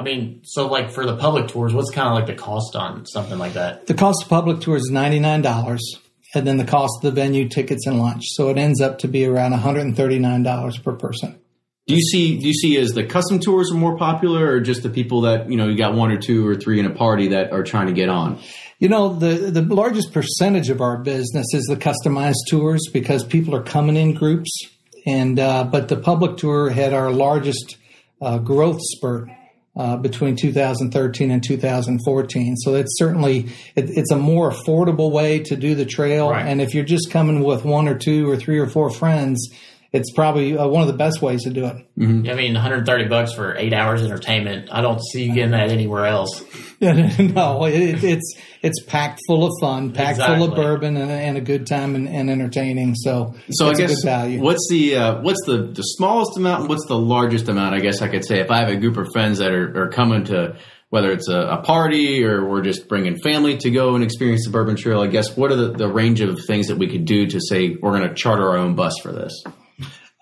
I 0.00 0.02
mean, 0.02 0.40
so 0.44 0.66
like 0.66 0.90
for 0.90 1.04
the 1.04 1.14
public 1.14 1.48
tours, 1.48 1.74
what's 1.74 1.90
kind 1.90 2.08
of 2.08 2.14
like 2.14 2.26
the 2.26 2.34
cost 2.34 2.74
on 2.74 3.04
something 3.04 3.38
like 3.38 3.52
that? 3.52 3.86
The 3.86 3.92
cost 3.92 4.22
of 4.22 4.30
public 4.30 4.60
tours 4.60 4.84
is 4.84 4.90
ninety 4.90 5.20
nine 5.20 5.42
dollars, 5.42 5.82
and 6.34 6.46
then 6.46 6.56
the 6.56 6.64
cost 6.64 6.94
of 6.96 7.02
the 7.02 7.10
venue 7.10 7.50
tickets 7.50 7.86
and 7.86 7.98
lunch. 7.98 8.24
So 8.28 8.48
it 8.48 8.56
ends 8.56 8.80
up 8.80 9.00
to 9.00 9.08
be 9.08 9.26
around 9.26 9.50
one 9.50 9.60
hundred 9.60 9.82
and 9.82 9.94
thirty 9.94 10.18
nine 10.18 10.42
dollars 10.42 10.78
per 10.78 10.94
person. 10.94 11.38
Do 11.86 11.94
you 11.94 12.00
see 12.00 12.38
do 12.38 12.46
you 12.46 12.54
see 12.54 12.78
as 12.78 12.92
the 12.92 13.04
custom 13.04 13.40
tours 13.40 13.70
are 13.70 13.74
more 13.76 13.98
popular, 13.98 14.46
or 14.46 14.60
just 14.60 14.82
the 14.82 14.88
people 14.88 15.20
that 15.22 15.50
you 15.50 15.58
know 15.58 15.68
you 15.68 15.76
got 15.76 15.92
one 15.92 16.10
or 16.10 16.18
two 16.18 16.48
or 16.48 16.54
three 16.54 16.80
in 16.80 16.86
a 16.86 16.94
party 16.94 17.28
that 17.28 17.52
are 17.52 17.62
trying 17.62 17.88
to 17.88 17.92
get 17.92 18.08
on? 18.08 18.38
You 18.78 18.88
know, 18.88 19.12
the 19.12 19.50
the 19.50 19.60
largest 19.60 20.14
percentage 20.14 20.70
of 20.70 20.80
our 20.80 20.96
business 20.96 21.52
is 21.52 21.64
the 21.64 21.76
customized 21.76 22.46
tours 22.48 22.88
because 22.90 23.22
people 23.22 23.54
are 23.54 23.62
coming 23.62 23.96
in 23.96 24.14
groups, 24.14 24.50
and 25.04 25.38
uh, 25.38 25.64
but 25.64 25.88
the 25.88 25.96
public 25.96 26.38
tour 26.38 26.70
had 26.70 26.94
our 26.94 27.10
largest 27.10 27.76
uh, 28.22 28.38
growth 28.38 28.78
spurt. 28.80 29.28
Uh, 29.76 29.96
between 29.96 30.34
2013 30.34 31.30
and 31.30 31.44
2014, 31.44 32.56
so 32.56 32.74
it's 32.74 32.98
certainly 32.98 33.48
it, 33.76 33.88
it's 33.90 34.10
a 34.10 34.16
more 34.16 34.50
affordable 34.50 35.12
way 35.12 35.38
to 35.38 35.54
do 35.54 35.76
the 35.76 35.86
trail. 35.86 36.28
Right. 36.28 36.44
And 36.44 36.60
if 36.60 36.74
you're 36.74 36.84
just 36.84 37.08
coming 37.12 37.44
with 37.44 37.64
one 37.64 37.86
or 37.86 37.96
two 37.96 38.28
or 38.28 38.36
three 38.36 38.58
or 38.58 38.66
four 38.66 38.90
friends, 38.90 39.48
it's 39.92 40.12
probably 40.12 40.56
uh, 40.56 40.66
one 40.68 40.82
of 40.82 40.88
the 40.88 40.94
best 40.96 41.20
ways 41.20 41.42
to 41.44 41.50
do 41.50 41.66
it. 41.66 41.76
I 41.98 42.34
mean, 42.34 42.54
130 42.54 43.08
bucks 43.08 43.32
for 43.32 43.56
eight 43.56 43.72
hours 43.72 44.02
entertainment. 44.02 44.68
I 44.72 44.80
don't 44.82 45.00
see 45.12 45.24
you 45.24 45.34
getting 45.34 45.50
that 45.50 45.70
anywhere 45.70 46.06
else. 46.06 46.42
no, 46.80 47.64
it, 47.66 48.02
it's 48.02 48.34
it's 48.62 48.82
packed 48.84 49.20
full 49.26 49.44
of 49.44 49.52
fun, 49.60 49.92
packed 49.92 50.18
full 50.18 50.44
of 50.44 50.54
bourbon, 50.54 50.96
and, 50.96 51.10
and 51.10 51.36
a 51.36 51.40
good 51.40 51.66
time 51.66 51.94
and, 51.94 52.08
and 52.08 52.30
entertaining. 52.30 52.94
So, 52.94 53.34
So 53.50 53.68
it's 53.70 53.80
I 53.80 53.84
a 53.84 53.86
guess 53.86 53.96
good 53.96 54.04
value. 54.08 54.40
what's 54.40 54.66
the 54.70 54.96
uh, 54.96 55.20
what's 55.22 55.44
the, 55.44 55.58
the 55.74 55.82
smallest 55.82 56.36
amount? 56.38 56.68
What's 56.68 56.86
the 56.86 56.96
largest 56.98 57.48
amount? 57.48 57.74
I 57.74 57.80
guess 57.80 58.00
I 58.00 58.08
could 58.08 58.24
say 58.24 58.40
if 58.40 58.50
I 58.50 58.58
have 58.58 58.68
a 58.68 58.76
group 58.76 58.96
of 58.96 59.08
friends 59.12 59.38
that 59.38 59.52
are, 59.52 59.84
are 59.84 59.88
coming 59.88 60.24
to 60.24 60.56
whether 60.90 61.12
it's 61.12 61.28
a, 61.28 61.38
a 61.38 61.62
party 61.62 62.24
or 62.24 62.46
we're 62.46 62.62
just 62.62 62.88
bringing 62.88 63.16
family 63.16 63.56
to 63.56 63.70
go 63.70 63.94
and 63.94 64.04
experience 64.04 64.44
the 64.44 64.50
Bourbon 64.50 64.76
Trail. 64.76 65.00
I 65.00 65.06
guess 65.06 65.36
what 65.36 65.52
are 65.52 65.56
the, 65.56 65.72
the 65.72 65.88
range 65.88 66.20
of 66.20 66.38
things 66.44 66.66
that 66.66 66.76
we 66.76 66.88
could 66.88 67.04
do 67.04 67.26
to 67.28 67.40
say 67.40 67.76
we're 67.80 67.96
going 67.96 68.08
to 68.08 68.14
charter 68.14 68.48
our 68.50 68.56
own 68.56 68.74
bus 68.74 68.98
for 69.00 69.12
this? 69.12 69.42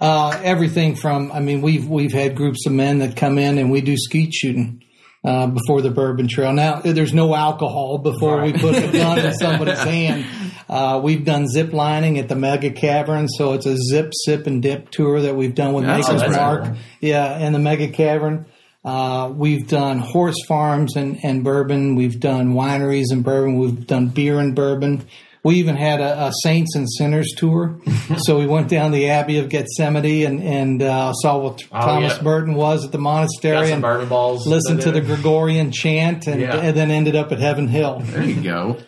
Uh, 0.00 0.38
everything 0.44 0.94
from, 0.94 1.32
I 1.32 1.40
mean, 1.40 1.60
we've 1.60 1.88
we've 1.88 2.12
had 2.12 2.36
groups 2.36 2.66
of 2.66 2.72
men 2.72 2.98
that 3.00 3.16
come 3.16 3.36
in 3.36 3.58
and 3.58 3.70
we 3.70 3.80
do 3.80 3.96
skeet 3.96 4.32
shooting 4.32 4.84
uh, 5.24 5.48
before 5.48 5.82
the 5.82 5.90
Bourbon 5.90 6.28
Trail. 6.28 6.52
Now, 6.52 6.80
there's 6.80 7.14
no 7.14 7.34
alcohol 7.34 7.98
before 7.98 8.42
we 8.42 8.52
put 8.52 8.76
a 8.76 8.92
gun 8.92 9.18
in 9.18 9.34
somebody's 9.38 9.78
hand. 9.78 10.24
Uh, 10.68 11.00
we've 11.02 11.24
done 11.24 11.48
zip 11.48 11.72
lining 11.72 12.18
at 12.18 12.28
the 12.28 12.36
Mega 12.36 12.70
Cavern, 12.70 13.26
so 13.26 13.54
it's 13.54 13.66
a 13.66 13.76
zip, 13.76 14.12
sip, 14.24 14.46
and 14.46 14.62
dip 14.62 14.90
tour 14.90 15.22
that 15.22 15.34
we've 15.34 15.54
done 15.54 15.72
with 15.72 15.84
Maker's. 15.84 16.30
Mark. 16.30 16.76
Yeah, 17.00 17.38
in 17.38 17.52
the 17.52 17.58
Mega 17.58 17.88
Cavern. 17.88 18.46
Uh, 18.84 19.32
we've 19.34 19.66
done 19.68 19.98
horse 19.98 20.36
farms 20.46 20.96
and, 20.96 21.18
and 21.24 21.44
bourbon. 21.44 21.94
We've 21.96 22.18
done 22.18 22.54
wineries 22.54 23.06
and 23.10 23.24
bourbon. 23.24 23.58
We've 23.58 23.86
done 23.86 24.08
beer 24.08 24.38
and 24.38 24.54
bourbon. 24.54 25.06
We 25.44 25.56
even 25.56 25.76
had 25.76 26.00
a, 26.00 26.26
a 26.26 26.32
Saints 26.42 26.74
and 26.74 26.86
Sinners 26.90 27.32
tour. 27.36 27.80
so 28.18 28.38
we 28.38 28.46
went 28.46 28.68
down 28.68 28.90
the 28.92 29.08
Abbey 29.10 29.38
of 29.38 29.48
Gethsemani 29.48 30.26
and, 30.26 30.42
and 30.42 30.82
uh, 30.82 31.12
saw 31.12 31.38
what 31.38 31.58
Thomas 31.70 32.16
yeah. 32.16 32.22
Merton 32.22 32.54
was 32.54 32.84
at 32.84 32.92
the 32.92 32.98
Got 32.98 33.02
monastery 33.04 33.66
some 33.66 33.74
and 33.74 33.82
bourbon 33.82 34.08
balls. 34.08 34.46
listened 34.46 34.80
to 34.82 34.90
the. 34.90 35.00
Gregorian 35.00 35.70
chant 35.70 36.26
and, 36.26 36.40
Yeah. 36.40 36.56
and 36.56 36.76
then 36.76 36.90
ended 36.90 37.16
up 37.16 37.32
at 37.32 37.38
Heaven 37.38 37.68
Hill. 37.68 38.00
There 38.00 38.22
you 38.24 38.42
go. 38.42 38.78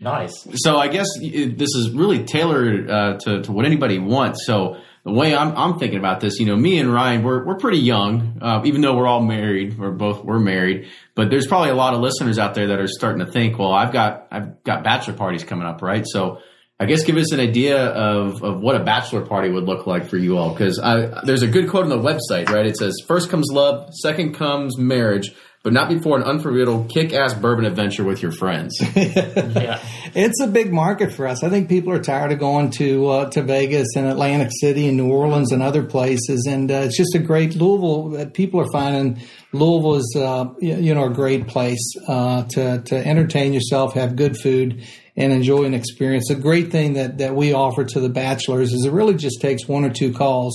Nice. 0.00 0.46
So 0.54 0.76
I 0.78 0.88
guess 0.88 1.08
this 1.20 1.74
is 1.74 1.90
really 1.90 2.22
tailored 2.24 2.88
uh, 2.90 3.18
to, 3.20 3.42
to 3.42 3.52
what 3.52 3.64
anybody 3.66 3.98
wants. 3.98 4.46
So 4.46 4.76
the 5.04 5.12
way 5.12 5.34
I'm, 5.34 5.56
I'm 5.56 5.78
thinking 5.78 5.98
about 5.98 6.20
this, 6.20 6.38
you 6.38 6.46
know, 6.46 6.56
me 6.56 6.78
and 6.78 6.92
Ryan, 6.92 7.22
we're, 7.22 7.44
we're 7.44 7.56
pretty 7.56 7.78
young, 7.78 8.38
uh, 8.42 8.62
even 8.64 8.80
though 8.80 8.96
we're 8.96 9.06
all 9.06 9.22
married. 9.22 9.78
We're 9.78 9.90
both 9.90 10.24
we're 10.24 10.38
married, 10.38 10.88
but 11.14 11.30
there's 11.30 11.46
probably 11.46 11.70
a 11.70 11.74
lot 11.74 11.94
of 11.94 12.00
listeners 12.00 12.38
out 12.38 12.54
there 12.54 12.68
that 12.68 12.78
are 12.78 12.88
starting 12.88 13.24
to 13.24 13.30
think, 13.30 13.58
well, 13.58 13.72
I've 13.72 13.92
got 13.92 14.28
I've 14.30 14.62
got 14.64 14.84
bachelor 14.84 15.14
parties 15.14 15.44
coming 15.44 15.66
up, 15.66 15.80
right? 15.82 16.04
So 16.06 16.40
I 16.80 16.86
guess 16.86 17.02
give 17.04 17.16
us 17.16 17.32
an 17.32 17.40
idea 17.40 17.86
of, 17.86 18.42
of 18.44 18.60
what 18.60 18.76
a 18.76 18.84
bachelor 18.84 19.24
party 19.24 19.50
would 19.50 19.64
look 19.64 19.86
like 19.86 20.08
for 20.08 20.16
you 20.16 20.38
all, 20.38 20.50
because 20.52 20.78
there's 21.24 21.42
a 21.42 21.48
good 21.48 21.68
quote 21.68 21.84
on 21.84 21.90
the 21.90 21.98
website, 21.98 22.48
right? 22.50 22.66
It 22.66 22.76
says, 22.76 22.94
first 23.06 23.30
comes 23.30 23.48
love, 23.50 23.92
second 23.94 24.34
comes 24.34 24.78
marriage." 24.78 25.34
But 25.68 25.74
not 25.74 25.90
before 25.90 26.16
an 26.16 26.22
unforgettable 26.22 26.84
kick-ass 26.84 27.34
bourbon 27.34 27.66
adventure 27.66 28.02
with 28.02 28.22
your 28.22 28.32
friends. 28.32 28.74
Yeah. 28.96 29.78
It's 30.14 30.40
a 30.40 30.46
big 30.46 30.72
market 30.72 31.12
for 31.12 31.26
us. 31.26 31.44
I 31.44 31.50
think 31.50 31.68
people 31.68 31.92
are 31.92 32.00
tired 32.00 32.32
of 32.32 32.38
going 32.38 32.70
to 32.78 33.06
uh, 33.08 33.30
to 33.32 33.42
Vegas 33.42 33.88
and 33.94 34.06
Atlantic 34.06 34.48
City 34.62 34.88
and 34.88 34.96
New 34.96 35.10
Orleans 35.12 35.52
and 35.52 35.62
other 35.62 35.82
places, 35.84 36.46
and 36.48 36.70
uh, 36.70 36.86
it's 36.86 36.96
just 36.96 37.14
a 37.14 37.18
great 37.18 37.54
Louisville. 37.54 38.16
uh, 38.16 38.24
People 38.30 38.60
are 38.60 38.72
finding 38.72 39.20
Louisville 39.52 39.96
is 39.96 40.16
uh, 40.18 40.46
you 40.58 40.94
know 40.94 41.04
a 41.04 41.10
great 41.10 41.48
place 41.48 41.86
uh, 42.06 42.44
to 42.44 42.80
to 42.80 43.06
entertain 43.06 43.52
yourself, 43.52 43.92
have 43.92 44.16
good 44.16 44.38
food, 44.38 44.82
and 45.18 45.32
enjoy 45.34 45.64
an 45.64 45.74
experience. 45.74 46.30
A 46.30 46.34
great 46.34 46.70
thing 46.72 46.94
that 46.94 47.18
that 47.18 47.34
we 47.34 47.52
offer 47.52 47.84
to 47.84 48.00
the 48.00 48.08
bachelors 48.08 48.72
is 48.72 48.86
it 48.86 48.92
really 48.92 49.16
just 49.16 49.42
takes 49.42 49.68
one 49.68 49.84
or 49.84 49.90
two 49.90 50.14
calls 50.14 50.54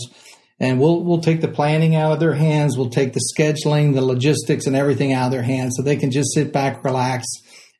and 0.63 0.79
we'll 0.79 1.03
we'll 1.03 1.19
take 1.19 1.41
the 1.41 1.49
planning 1.49 1.93
out 1.93 2.13
of 2.13 2.21
their 2.21 2.33
hands. 2.33 2.77
We'll 2.77 2.89
take 2.89 3.11
the 3.11 3.19
scheduling, 3.37 3.93
the 3.93 4.01
logistics, 4.01 4.65
and 4.65 4.77
everything 4.77 5.11
out 5.11 5.25
of 5.25 5.31
their 5.33 5.43
hands, 5.43 5.73
so 5.75 5.83
they 5.83 5.97
can 5.97 6.09
just 6.09 6.33
sit 6.33 6.53
back, 6.53 6.85
relax, 6.85 7.25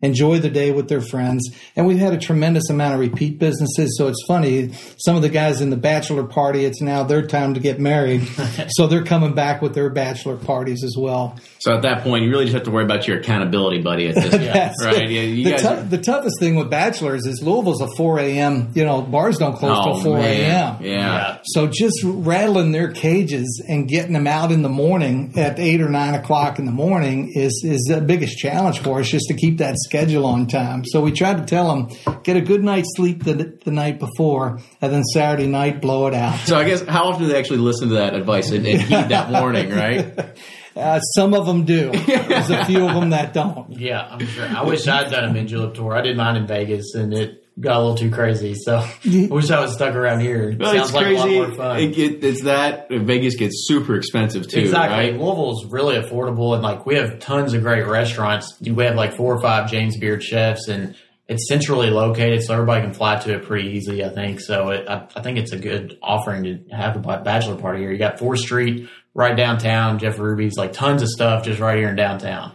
enjoy 0.03 0.37
the 0.37 0.49
day 0.49 0.71
with 0.71 0.87
their 0.89 1.01
friends. 1.01 1.49
And 1.75 1.87
we've 1.87 1.97
had 1.97 2.13
a 2.13 2.17
tremendous 2.19 2.69
amount 2.69 2.93
of 2.93 2.99
repeat 2.99 3.39
businesses. 3.39 3.95
So 3.97 4.07
it's 4.09 4.23
funny. 4.27 4.71
Some 4.97 5.15
of 5.15 5.23
the 5.23 5.29
guys 5.29 5.61
in 5.61 5.71
the 5.71 5.77
bachelor 5.77 6.23
party, 6.25 6.65
it's 6.65 6.81
now 6.81 7.03
their 7.03 7.25
time 7.25 7.55
to 7.55 7.59
get 7.59 7.79
married, 7.79 8.27
so 8.69 8.85
they're 8.85 9.03
coming 9.03 9.33
back 9.33 9.61
with 9.61 9.73
their 9.73 9.89
bachelor 9.89 10.37
parties 10.37 10.83
as 10.83 10.95
well. 10.97 11.35
So 11.59 11.73
at 11.75 11.81
that 11.83 12.03
point, 12.03 12.25
you 12.25 12.29
really 12.29 12.45
just 12.45 12.53
have 12.55 12.63
to 12.63 12.71
worry 12.71 12.83
about 12.83 13.07
your 13.07 13.17
accountability 13.19 13.81
buddy 13.81 14.09
at 14.09 14.15
this 14.15 14.29
point, 14.31 14.73
right? 14.83 15.09
Yeah, 15.09 15.21
you 15.21 15.43
the, 15.45 15.51
guys. 15.51 15.61
tou- 15.61 15.83
the 15.89 15.97
toughest 15.97 16.35
thing 16.39 16.55
with 16.55 16.69
bachelors 16.69 17.25
is 17.25 17.41
Louisville's 17.41 17.81
a 17.81 17.87
4 17.95 18.19
a.m. 18.19 18.71
You 18.75 18.83
know, 18.85 19.01
bars 19.01 19.37
don't 19.37 19.55
close 19.55 19.83
till 19.85 20.03
4 20.03 20.17
Oh, 20.17 20.21
a.m. 20.21 20.41
Yeah. 20.41 20.77
Yeah. 20.81 21.37
So 21.45 21.67
just 21.67 22.01
rattling 22.03 22.73
their 22.73 22.91
cages 22.91 23.63
and 23.67 23.87
getting 23.87 24.11
them 24.11 24.27
out 24.27 24.51
in 24.51 24.61
the 24.61 24.69
morning 24.69 25.31
at 25.37 25.57
eight 25.59 25.79
or 25.81 25.87
nine 25.89 26.13
o'clock 26.15 26.59
in 26.59 26.65
the 26.65 26.71
morning 26.71 27.31
is 27.33 27.63
is 27.65 27.81
the 27.89 28.01
biggest 28.01 28.37
challenge 28.37 28.79
for 28.79 28.99
us, 28.99 29.09
just 29.09 29.27
to 29.29 29.33
keep 29.33 29.59
that 29.59 29.75
schedule 29.77 29.92
on 29.93 30.47
time. 30.47 30.83
So 30.85 31.01
we 31.01 31.11
tried 31.11 31.37
to 31.37 31.45
tell 31.45 31.67
them 31.75 32.21
get 32.23 32.37
a 32.37 32.41
good 32.41 32.63
night's 32.63 32.89
sleep 32.95 33.23
the, 33.23 33.57
the 33.63 33.71
night 33.71 33.99
before, 33.99 34.59
and 34.81 34.93
then 34.93 35.03
Saturday 35.03 35.47
night 35.47 35.81
blow 35.81 36.07
it 36.07 36.13
out. 36.13 36.39
So 36.39 36.57
I 36.57 36.63
guess 36.63 36.81
how 36.81 37.05
often 37.05 37.23
do 37.23 37.27
they 37.31 37.39
actually 37.39 37.59
listen 37.59 37.89
to 37.89 37.95
that 37.95 38.13
advice 38.15 38.51
and, 38.51 38.65
and 38.65 38.81
heed 38.81 39.09
that 39.09 39.29
warning, 39.29 39.69
right? 39.69 40.37
Uh, 40.75 40.99
some 40.99 41.35
of 41.35 41.45
them 41.45 41.65
do. 41.65 41.91
There's 41.91 42.49
a 42.49 42.65
few 42.65 42.87
of 42.87 42.95
them 42.95 43.11
that 43.11 43.31
don't. 43.31 43.77
Yeah, 43.77 44.07
I'm 44.09 44.25
sure. 44.25 44.47
I 44.47 44.63
wish 44.63 44.87
I'd 44.87 45.11
done 45.11 45.29
a 45.29 45.31
mint 45.31 45.49
julep 45.49 45.75
tour. 45.75 45.95
I 45.95 46.01
did 46.01 46.17
mine 46.17 46.35
in 46.35 46.47
Vegas, 46.47 46.95
and 46.95 47.13
it 47.13 47.42
got 47.59 47.77
a 47.77 47.79
little 47.79 47.95
too 47.95 48.09
crazy. 48.11 48.55
So 48.55 48.77
I 49.05 49.27
wish 49.29 49.51
I 49.51 49.59
was 49.59 49.73
stuck 49.73 49.95
around 49.95 50.21
here. 50.21 50.49
It 50.49 50.59
Well, 50.59 50.73
sounds 50.73 50.85
it's 50.89 50.93
like 50.93 51.05
crazy. 51.05 51.37
a 51.37 51.41
lot 51.41 51.47
more 51.49 51.55
fun. 51.57 51.79
It, 51.79 51.95
get- 51.95 52.23
it's 52.23 52.43
that 52.43 52.87
Vegas 52.89 53.35
gets 53.35 53.65
super 53.67 53.95
expensive 53.95 54.47
too, 54.47 54.61
exactly. 54.61 54.97
right? 54.97 55.13
Louisville's 55.13 55.65
really 55.67 55.95
affordable, 55.95 56.53
and 56.53 56.63
like 56.63 56.85
we 56.85 56.95
have 56.95 57.19
tons 57.19 57.53
of 57.53 57.61
great 57.61 57.85
restaurants. 57.87 58.59
We 58.61 58.83
have 58.85 58.95
like 58.95 59.13
four 59.15 59.35
or 59.35 59.41
five 59.41 59.69
James 59.69 59.97
Beard 59.97 60.23
chefs, 60.23 60.67
and 60.67 60.95
it's 61.27 61.47
centrally 61.47 61.89
located, 61.89 62.43
so 62.43 62.53
everybody 62.53 62.81
can 62.85 62.93
fly 62.93 63.17
to 63.17 63.35
it 63.35 63.45
pretty 63.45 63.69
easily. 63.69 64.03
I 64.03 64.09
think 64.09 64.39
so. 64.41 64.69
It, 64.71 64.87
I, 64.89 65.07
I 65.15 65.21
think 65.21 65.37
it's 65.37 65.51
a 65.53 65.57
good 65.57 65.97
offering 66.01 66.43
to 66.43 66.75
have 66.75 66.95
a 66.97 66.99
bachelor 67.23 67.55
party 67.55 67.79
here. 67.79 67.91
You 67.91 67.97
got 67.97 68.19
Fourth 68.19 68.39
Street 68.39 68.89
right 69.13 69.37
downtown, 69.37 69.99
Jeff 69.99 70.17
Ruby's, 70.19 70.57
like 70.57 70.73
tons 70.73 71.01
of 71.01 71.07
stuff 71.07 71.45
just 71.45 71.59
right 71.59 71.77
here 71.77 71.89
in 71.89 71.95
downtown. 71.95 72.51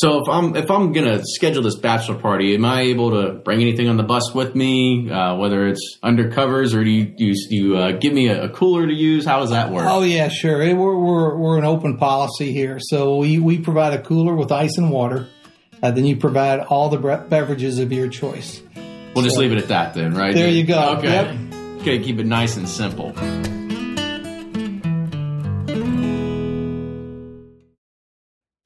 So 0.00 0.22
if 0.22 0.30
I'm 0.30 0.56
if 0.56 0.70
I'm 0.70 0.92
gonna 0.92 1.20
schedule 1.22 1.62
this 1.62 1.76
bachelor 1.76 2.14
party, 2.14 2.54
am 2.54 2.64
I 2.64 2.80
able 2.84 3.10
to 3.10 3.34
bring 3.34 3.60
anything 3.60 3.86
on 3.86 3.98
the 3.98 4.02
bus 4.02 4.32
with 4.34 4.54
me? 4.54 5.10
Uh, 5.10 5.36
whether 5.36 5.68
it's 5.68 5.98
undercovers 6.02 6.74
or 6.74 6.82
do 6.82 6.88
you 6.88 7.04
do 7.04 7.24
you, 7.26 7.34
do 7.34 7.54
you 7.54 7.76
uh, 7.76 7.92
give 7.92 8.14
me 8.14 8.28
a, 8.28 8.44
a 8.44 8.48
cooler 8.48 8.86
to 8.86 8.94
use? 8.94 9.26
How 9.26 9.40
does 9.40 9.50
that 9.50 9.70
work? 9.70 9.84
Oh 9.86 10.02
yeah, 10.02 10.28
sure. 10.28 10.60
We're 10.74 10.96
we're 10.96 11.36
we're 11.36 11.58
an 11.58 11.66
open 11.66 11.98
policy 11.98 12.50
here, 12.50 12.78
so 12.80 13.16
we 13.16 13.38
we 13.38 13.58
provide 13.58 13.92
a 13.92 14.00
cooler 14.00 14.34
with 14.34 14.50
ice 14.50 14.78
and 14.78 14.90
water. 14.90 15.28
Uh, 15.82 15.90
then 15.90 16.06
you 16.06 16.16
provide 16.16 16.60
all 16.60 16.88
the 16.88 16.96
bre- 16.96 17.28
beverages 17.28 17.78
of 17.78 17.92
your 17.92 18.08
choice. 18.08 18.62
we'll 19.14 19.24
just 19.24 19.36
leave 19.36 19.52
it 19.52 19.58
at 19.58 19.68
that 19.68 19.92
then, 19.92 20.14
right? 20.14 20.34
There 20.34 20.48
you 20.48 20.64
go. 20.64 20.96
Okay. 20.96 21.10
Yep. 21.10 21.80
Okay, 21.82 21.98
keep 21.98 22.18
it 22.18 22.26
nice 22.26 22.56
and 22.56 22.66
simple. 22.66 23.12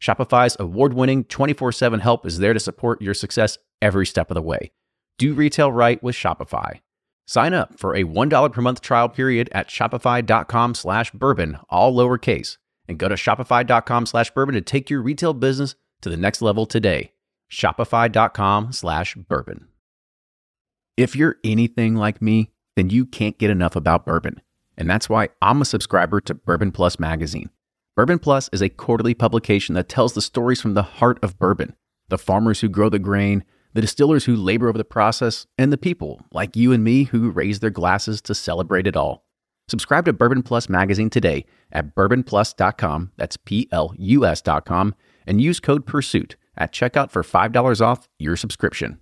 Shopify's 0.00 0.56
award 0.60 0.94
winning 0.94 1.24
24 1.24 1.72
7 1.72 2.00
help 2.00 2.26
is 2.26 2.38
there 2.38 2.54
to 2.54 2.60
support 2.60 3.02
your 3.02 3.14
success 3.14 3.58
every 3.82 4.06
step 4.06 4.30
of 4.30 4.34
the 4.34 4.42
way. 4.42 4.72
Do 5.18 5.34
retail 5.34 5.72
right 5.72 6.02
with 6.02 6.14
Shopify. 6.14 6.80
Sign 7.26 7.52
up 7.52 7.78
for 7.78 7.94
a 7.94 8.04
$1 8.04 8.52
per 8.52 8.62
month 8.62 8.80
trial 8.80 9.08
period 9.08 9.50
at 9.52 9.68
shopify.com 9.68 10.74
slash 10.74 11.10
bourbon, 11.10 11.58
all 11.68 11.94
lowercase, 11.94 12.56
and 12.88 12.98
go 12.98 13.08
to 13.08 13.16
shopify.com 13.16 14.06
slash 14.06 14.30
bourbon 14.30 14.54
to 14.54 14.60
take 14.60 14.88
your 14.88 15.02
retail 15.02 15.34
business 15.34 15.74
to 16.00 16.08
the 16.08 16.16
next 16.16 16.40
level 16.40 16.64
today. 16.64 17.12
Shopify.com 17.50 18.72
slash 18.72 19.14
bourbon. 19.16 19.68
If 20.96 21.14
you're 21.14 21.36
anything 21.44 21.96
like 21.96 22.22
me, 22.22 22.52
then 22.76 22.90
you 22.90 23.04
can't 23.04 23.38
get 23.38 23.50
enough 23.50 23.76
about 23.76 24.06
bourbon. 24.06 24.40
And 24.76 24.88
that's 24.88 25.08
why 25.08 25.28
I'm 25.42 25.60
a 25.60 25.64
subscriber 25.64 26.20
to 26.22 26.34
Bourbon 26.34 26.70
Plus 26.72 26.98
magazine. 26.98 27.50
Bourbon 27.98 28.20
Plus 28.20 28.48
is 28.52 28.62
a 28.62 28.68
quarterly 28.68 29.12
publication 29.12 29.74
that 29.74 29.88
tells 29.88 30.12
the 30.12 30.22
stories 30.22 30.60
from 30.60 30.74
the 30.74 30.84
heart 30.84 31.18
of 31.20 31.36
bourbon 31.36 31.74
the 32.08 32.16
farmers 32.16 32.60
who 32.60 32.68
grow 32.68 32.88
the 32.88 33.00
grain, 33.00 33.42
the 33.72 33.80
distillers 33.80 34.24
who 34.24 34.36
labor 34.36 34.68
over 34.68 34.78
the 34.78 34.84
process, 34.84 35.48
and 35.58 35.72
the 35.72 35.76
people 35.76 36.24
like 36.30 36.54
you 36.54 36.70
and 36.70 36.84
me 36.84 37.02
who 37.02 37.28
raise 37.28 37.58
their 37.58 37.70
glasses 37.70 38.22
to 38.22 38.36
celebrate 38.36 38.86
it 38.86 38.96
all. 38.96 39.26
Subscribe 39.66 40.04
to 40.04 40.12
Bourbon 40.12 40.44
Plus 40.44 40.68
magazine 40.68 41.10
today 41.10 41.44
at 41.72 41.96
bourbonplus.com, 41.96 43.10
that's 43.16 43.36
P 43.36 43.68
L 43.72 43.92
U 43.98 44.24
S.com, 44.24 44.94
and 45.26 45.40
use 45.40 45.58
code 45.58 45.84
PURSUIT 45.84 46.36
at 46.56 46.72
checkout 46.72 47.10
for 47.10 47.24
$5 47.24 47.80
off 47.80 48.08
your 48.20 48.36
subscription. 48.36 49.00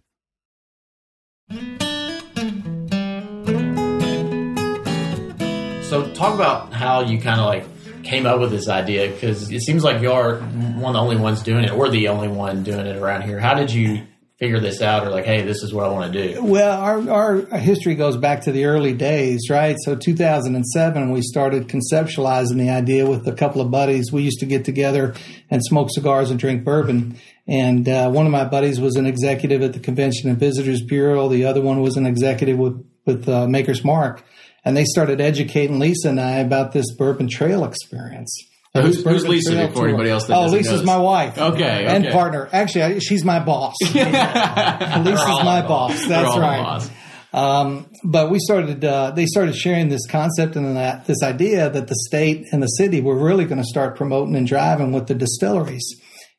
So 5.83 6.11
talk 6.15 6.35
about 6.35 6.73
how 6.73 7.03
you 7.03 7.21
kind 7.21 7.39
of 7.39 7.47
like 7.47 7.76
came 8.07 8.27
up 8.27 8.41
with 8.41 8.51
this 8.51 8.69
idea 8.69 9.11
because 9.11 9.51
it 9.51 9.61
seems 9.63 9.85
like 9.85 10.01
you're 10.01 10.41
one 10.41 10.85
of 10.85 10.93
the 10.95 11.01
only 11.01 11.17
ones 11.17 11.43
doing 11.43 11.65
it, 11.65 11.73
or 11.73 11.89
the 11.89 12.09
only 12.09 12.29
one 12.29 12.63
doing 12.63 12.87
it 12.87 12.97
around 12.97 13.23
here. 13.23 13.39
How 13.39 13.55
did 13.55 13.73
you 13.73 14.07
figure 14.39 14.61
this 14.61 14.83
out, 14.83 15.07
or 15.07 15.11
like, 15.11 15.25
hey, 15.25 15.43
this 15.43 15.63
is 15.63 15.73
what 15.73 15.87
I 15.87 15.89
want 15.89 16.13
to 16.13 16.35
do? 16.35 16.45
Well, 16.45 16.79
our, 16.79 17.11
our 17.11 17.59
history 17.59 17.95
goes 17.95 18.19
back 18.19 18.43
to 18.43 18.53
the 18.53 18.67
early 18.67 18.93
days, 18.93 19.49
right? 19.49 19.77
So 19.85 19.97
2007, 19.97 21.11
we 21.11 21.23
started 21.23 21.69
conceptualizing 21.69 22.59
the 22.59 22.69
idea 22.69 23.09
with 23.09 23.27
a 23.27 23.33
couple 23.33 23.63
of 23.63 23.71
buddies. 23.71 24.13
We 24.13 24.23
used 24.23 24.41
to 24.41 24.47
get 24.47 24.67
together 24.67 25.15
and 25.51 25.65
smoke 25.65 25.89
cigars 25.91 26.31
and 26.31 26.39
drink 26.39 26.65
bourbon. 26.65 27.19
And 27.49 27.89
uh, 27.89 28.11
one 28.11 28.27
of 28.27 28.33
my 28.33 28.45
buddies 28.45 28.79
was 28.79 28.97
an 28.97 29.07
executive 29.07 29.63
at 29.63 29.73
the 29.73 29.81
Convention 29.81 30.29
and 30.29 30.39
Visitors 30.39 30.83
Bureau. 30.83 31.29
The 31.29 31.47
other 31.47 31.63
one 31.63 31.81
was 31.81 31.97
an 31.97 32.05
executive 32.05 32.59
with 32.59 32.85
with 33.07 33.29
uh, 33.29 33.47
Maker's 33.47 33.85
Mark 33.85 34.23
and 34.67 34.77
they 34.77 34.85
started 34.85 35.21
educating 35.21 35.79
Lisa 35.79 36.09
and 36.09 36.21
I 36.21 36.39
about 36.39 36.73
this 36.73 36.93
Bourbon 36.93 37.29
Trail 37.29 37.65
experience. 37.65 38.37
Who's, 38.75 39.03
who's 39.03 39.27
Lisa 39.27 39.53
before 39.53 39.85
tour. 39.85 39.89
anybody 39.89 40.11
else? 40.11 40.29
oh, 40.29 40.49
Lisa's 40.49 40.83
my 40.83 40.99
wife. 40.99 41.39
Okay, 41.39 41.87
and 41.87 42.09
partner. 42.09 42.47
Actually, 42.53 43.01
she's 43.01 43.25
my 43.25 43.39
boss. 43.39 43.77
Lisa's 43.81 44.05
my 44.05 45.65
boss. 45.67 46.05
That's 46.07 46.37
right. 46.37 46.63
Boss. 46.63 46.91
Um, 47.33 47.87
but 48.05 48.31
we 48.31 48.39
started. 48.39 48.85
Uh, 48.85 49.13
they 49.13 49.25
started 49.25 49.57
sharing 49.57 49.89
this 49.89 50.05
concept 50.07 50.57
and 50.57 50.77
that 50.77 51.07
this 51.07 51.23
idea 51.23 51.71
that 51.71 51.87
the 51.87 51.97
state 52.07 52.45
and 52.53 52.63
the 52.63 52.67
city 52.67 53.01
were 53.01 53.17
really 53.17 53.47
going 53.47 53.63
to 53.63 53.67
start 53.67 53.97
promoting 53.97 54.35
and 54.37 54.47
driving 54.47 54.93
with 54.93 55.07
the 55.07 55.15
distilleries. 55.15 55.87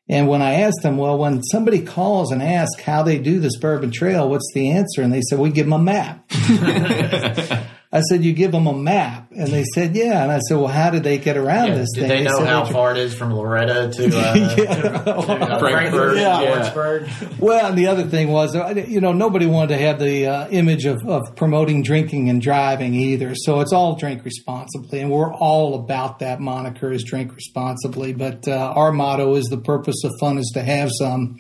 And 0.09 0.27
when 0.27 0.41
I 0.41 0.61
asked 0.61 0.83
them, 0.83 0.97
well, 0.97 1.17
when 1.17 1.43
somebody 1.43 1.81
calls 1.81 2.31
and 2.31 2.41
asks 2.41 2.81
how 2.81 3.03
they 3.03 3.17
do 3.17 3.39
this 3.39 3.57
bourbon 3.57 3.91
trail, 3.91 4.29
what's 4.29 4.49
the 4.53 4.71
answer? 4.71 5.01
And 5.01 5.11
they 5.11 5.21
said, 5.21 5.37
we 5.39 5.49
give 5.49 5.65
them 5.65 5.73
a 5.73 5.79
map. 5.79 6.23
I 7.97 8.01
said, 8.01 8.23
you 8.23 8.33
give 8.33 8.51
them 8.51 8.67
a 8.67 8.73
map, 8.73 9.31
and 9.31 9.47
they 9.47 9.63
said, 9.73 9.95
yeah. 9.95 10.21
And 10.21 10.31
I 10.31 10.37
said, 10.39 10.57
well, 10.57 10.67
how 10.67 10.91
did 10.91 11.03
they 11.03 11.17
get 11.17 11.35
around 11.35 11.69
yeah, 11.69 11.75
this 11.75 11.89
did 11.93 12.01
thing? 12.01 12.09
they 12.09 12.23
know 12.23 12.41
they 12.41 12.45
how 12.45 12.63
far 12.65 12.91
it 12.91 12.97
is 12.97 13.15
from 13.15 13.33
Loretto 13.33 13.91
to, 13.91 14.05
uh, 14.05 14.33
yeah. 14.35 14.55
to, 14.55 15.03
to 15.03 15.15
uh, 15.15 15.59
Frankfort, 15.59 16.17
yeah. 16.17 17.29
Well, 17.39 17.65
and 17.65 17.77
the 17.77 17.87
other 17.87 18.03
thing 18.03 18.29
was, 18.29 18.55
uh, 18.55 18.75
you 18.87 19.01
know, 19.01 19.13
nobody 19.13 19.47
wanted 19.47 19.75
to 19.75 19.81
have 19.81 19.99
the 19.99 20.27
uh, 20.27 20.47
image 20.49 20.85
of, 20.85 21.03
of 21.07 21.35
promoting 21.35 21.81
drinking 21.81 22.29
and 22.29 22.39
driving 22.39 22.93
either. 22.93 23.33
So 23.35 23.61
it's 23.61 23.73
all 23.73 23.95
drink 23.95 24.23
responsibly, 24.23 24.99
and 24.99 25.09
we're 25.09 25.33
all 25.33 25.73
about 25.73 26.19
that 26.19 26.39
moniker 26.39 26.91
is 26.91 27.03
drink 27.03 27.35
responsibly. 27.35 28.13
But 28.13 28.47
uh, 28.47 28.73
our 28.75 28.91
motto 28.91 29.33
is 29.35 29.45
the 29.45 29.57
purpose 29.57 30.03
of 30.03 30.11
fun 30.19 30.37
is 30.37 30.51
to 30.53 30.61
have 30.61 30.91
some. 30.99 31.39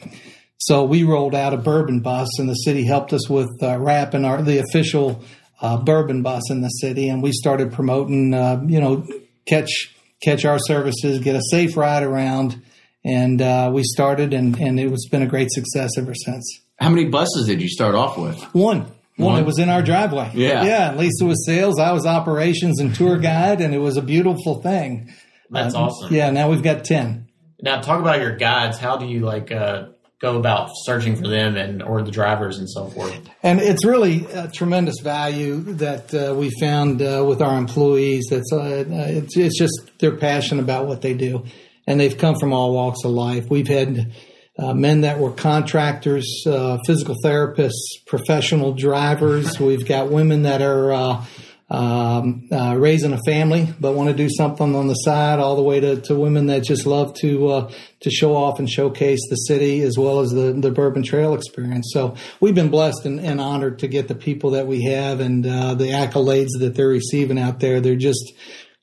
So 0.57 0.83
we 0.85 1.03
rolled 1.03 1.35
out 1.35 1.53
a 1.53 1.57
bourbon 1.57 1.99
bus, 1.99 2.39
and 2.39 2.49
the 2.49 2.55
city 2.55 2.83
helped 2.83 3.13
us 3.13 3.29
with 3.29 3.49
uh, 3.61 3.77
wrapping 3.77 4.25
our 4.25 4.41
the 4.41 4.57
official 4.57 5.23
uh, 5.61 5.77
bourbon 5.77 6.21
bus 6.21 6.49
in 6.49 6.61
the 6.61 6.69
city, 6.69 7.09
and 7.09 7.21
we 7.21 7.31
started 7.31 7.71
promoting, 7.71 8.33
uh, 8.33 8.61
you 8.67 8.79
know, 8.79 9.07
catch 9.45 9.95
catch 10.21 10.45
our 10.45 10.59
services, 10.59 11.19
get 11.19 11.35
a 11.35 11.41
safe 11.51 11.77
ride 11.77 12.03
around, 12.03 12.61
and 13.03 13.41
uh, 13.41 13.69
we 13.73 13.83
started, 13.83 14.33
and 14.33 14.59
and 14.59 14.79
it 14.79 14.89
was 14.89 15.07
been 15.09 15.21
a 15.21 15.27
great 15.27 15.51
success 15.51 15.91
ever 15.97 16.13
since. 16.13 16.61
How 16.79 16.89
many 16.89 17.05
buses 17.05 17.47
did 17.47 17.61
you 17.61 17.69
start 17.69 17.95
off 17.95 18.17
with? 18.17 18.41
One. 18.53 18.91
One. 19.17 19.41
It 19.41 19.47
was 19.47 19.57
in 19.57 19.67
our 19.67 19.81
driveway. 19.81 20.31
Yeah. 20.35 20.63
Yeah. 20.63 20.95
Lisa 20.95 21.25
was 21.25 21.43
sales. 21.43 21.79
I 21.79 21.91
was 21.91 22.05
operations 22.05 22.79
and 22.79 22.93
tour 22.93 23.17
guide, 23.17 23.61
and 23.61 23.73
it 23.73 23.79
was 23.79 23.97
a 23.97 24.01
beautiful 24.03 24.61
thing. 24.61 25.11
That's 25.49 25.73
um, 25.73 25.85
awesome. 25.85 26.13
Yeah. 26.13 26.29
Now 26.29 26.51
we've 26.51 26.61
got 26.61 26.85
10. 26.85 27.27
Now, 27.59 27.81
talk 27.81 27.99
about 27.99 28.21
your 28.21 28.35
guides. 28.35 28.77
How 28.77 28.97
do 28.97 29.07
you 29.07 29.21
like 29.21 29.51
uh, 29.51 29.87
go 30.19 30.37
about 30.37 30.69
searching 30.83 31.15
for 31.15 31.27
them 31.27 31.55
and 31.55 31.83
or 31.83 32.01
the 32.01 32.11
drivers 32.11 32.57
and 32.57 32.69
so 32.69 32.87
forth. 32.87 33.15
And 33.43 33.59
it's 33.59 33.85
really 33.85 34.25
a 34.25 34.47
tremendous 34.49 34.99
value 34.99 35.59
that 35.75 36.13
uh, 36.13 36.33
we 36.33 36.49
found 36.59 37.01
uh, 37.01 37.23
with 37.27 37.41
our 37.41 37.57
employees. 37.57 38.27
That's 38.29 38.51
uh, 38.51 38.85
it's, 38.87 39.37
it's 39.37 39.57
just 39.57 39.99
they're 39.99 40.17
passionate 40.17 40.61
about 40.61 40.87
what 40.87 41.01
they 41.01 41.13
do, 41.13 41.45
and 41.85 41.99
they've 41.99 42.17
come 42.17 42.35
from 42.39 42.53
all 42.53 42.73
walks 42.73 43.03
of 43.03 43.11
life. 43.11 43.49
We've 43.49 43.67
had. 43.67 44.13
Uh, 44.59 44.73
men 44.73 45.01
that 45.01 45.19
were 45.19 45.29
contractors, 45.29 46.43
uh, 46.47 46.79
physical 46.87 47.13
therapists, 47.23 48.03
professional 48.07 48.73
drivers. 48.73 49.59
We've 49.59 49.87
got 49.87 50.09
women 50.09 50.41
that 50.41 50.63
are 50.63 50.91
uh, 50.91 51.25
um, 51.69 52.47
uh, 52.49 52.75
raising 52.77 53.11
a 53.11 53.19
family 53.25 53.73
but 53.79 53.93
want 53.93 54.09
to 54.09 54.15
do 54.15 54.29
something 54.29 54.73
on 54.73 54.87
the 54.87 54.93
side, 54.93 55.39
all 55.39 55.55
the 55.57 55.61
way 55.61 55.79
to, 55.81 55.99
to 56.01 56.15
women 56.15 56.47
that 56.47 56.63
just 56.63 56.85
love 56.85 57.13
to 57.15 57.49
uh, 57.49 57.71
to 57.99 58.09
show 58.09 58.35
off 58.35 58.59
and 58.59 58.69
showcase 58.69 59.19
the 59.29 59.35
city 59.35 59.81
as 59.81 59.97
well 59.97 60.19
as 60.19 60.29
the 60.31 60.53
the 60.53 60.71
Bourbon 60.71 61.03
Trail 61.03 61.33
experience. 61.33 61.89
So 61.91 62.15
we've 62.39 62.55
been 62.55 62.69
blessed 62.69 63.05
and, 63.05 63.19
and 63.19 63.41
honored 63.41 63.79
to 63.79 63.87
get 63.87 64.07
the 64.07 64.15
people 64.15 64.51
that 64.51 64.67
we 64.67 64.83
have 64.83 65.19
and 65.19 65.45
uh, 65.45 65.73
the 65.73 65.89
accolades 65.89 66.59
that 66.59 66.75
they're 66.75 66.87
receiving 66.87 67.37
out 67.37 67.59
there. 67.59 67.81
They're 67.81 67.95
just 67.95 68.33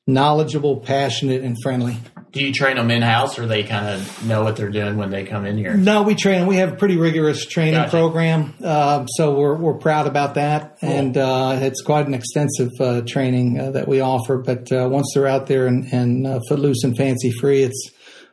knowledgeable, 0.05 0.77
passionate, 0.77 1.43
and 1.43 1.57
friendly. 1.63 1.97
Do 2.35 2.43
you 2.43 2.51
train 2.51 2.75
them 2.75 2.91
in 2.91 3.01
house, 3.01 3.39
or 3.39 3.45
they 3.45 3.63
kind 3.63 3.87
of 3.87 4.27
know 4.27 4.43
what 4.43 4.57
they're 4.57 4.69
doing 4.69 4.97
when 4.97 5.09
they 5.09 5.23
come 5.23 5.45
in 5.45 5.57
here? 5.57 5.73
No, 5.73 6.03
we 6.03 6.15
train. 6.15 6.47
We 6.47 6.57
have 6.57 6.73
a 6.73 6.75
pretty 6.75 6.97
rigorous 6.97 7.45
training 7.45 7.75
gotcha. 7.75 7.91
program, 7.91 8.53
uh, 8.61 9.05
so 9.05 9.35
we're 9.35 9.55
we're 9.55 9.75
proud 9.75 10.05
about 10.05 10.33
that, 10.33 10.77
cool. 10.81 10.89
and 10.89 11.15
uh, 11.15 11.57
it's 11.61 11.81
quite 11.81 12.07
an 12.07 12.13
extensive 12.13 12.71
uh, 12.81 13.03
training 13.07 13.57
uh, 13.57 13.71
that 13.71 13.87
we 13.87 14.01
offer. 14.01 14.37
But 14.37 14.69
uh, 14.69 14.89
once 14.91 15.13
they're 15.13 15.27
out 15.27 15.47
there 15.47 15.65
and, 15.65 15.85
and 15.93 16.27
uh, 16.27 16.41
footloose 16.49 16.83
and 16.83 16.97
fancy 16.97 17.31
free, 17.31 17.63
it's 17.63 17.89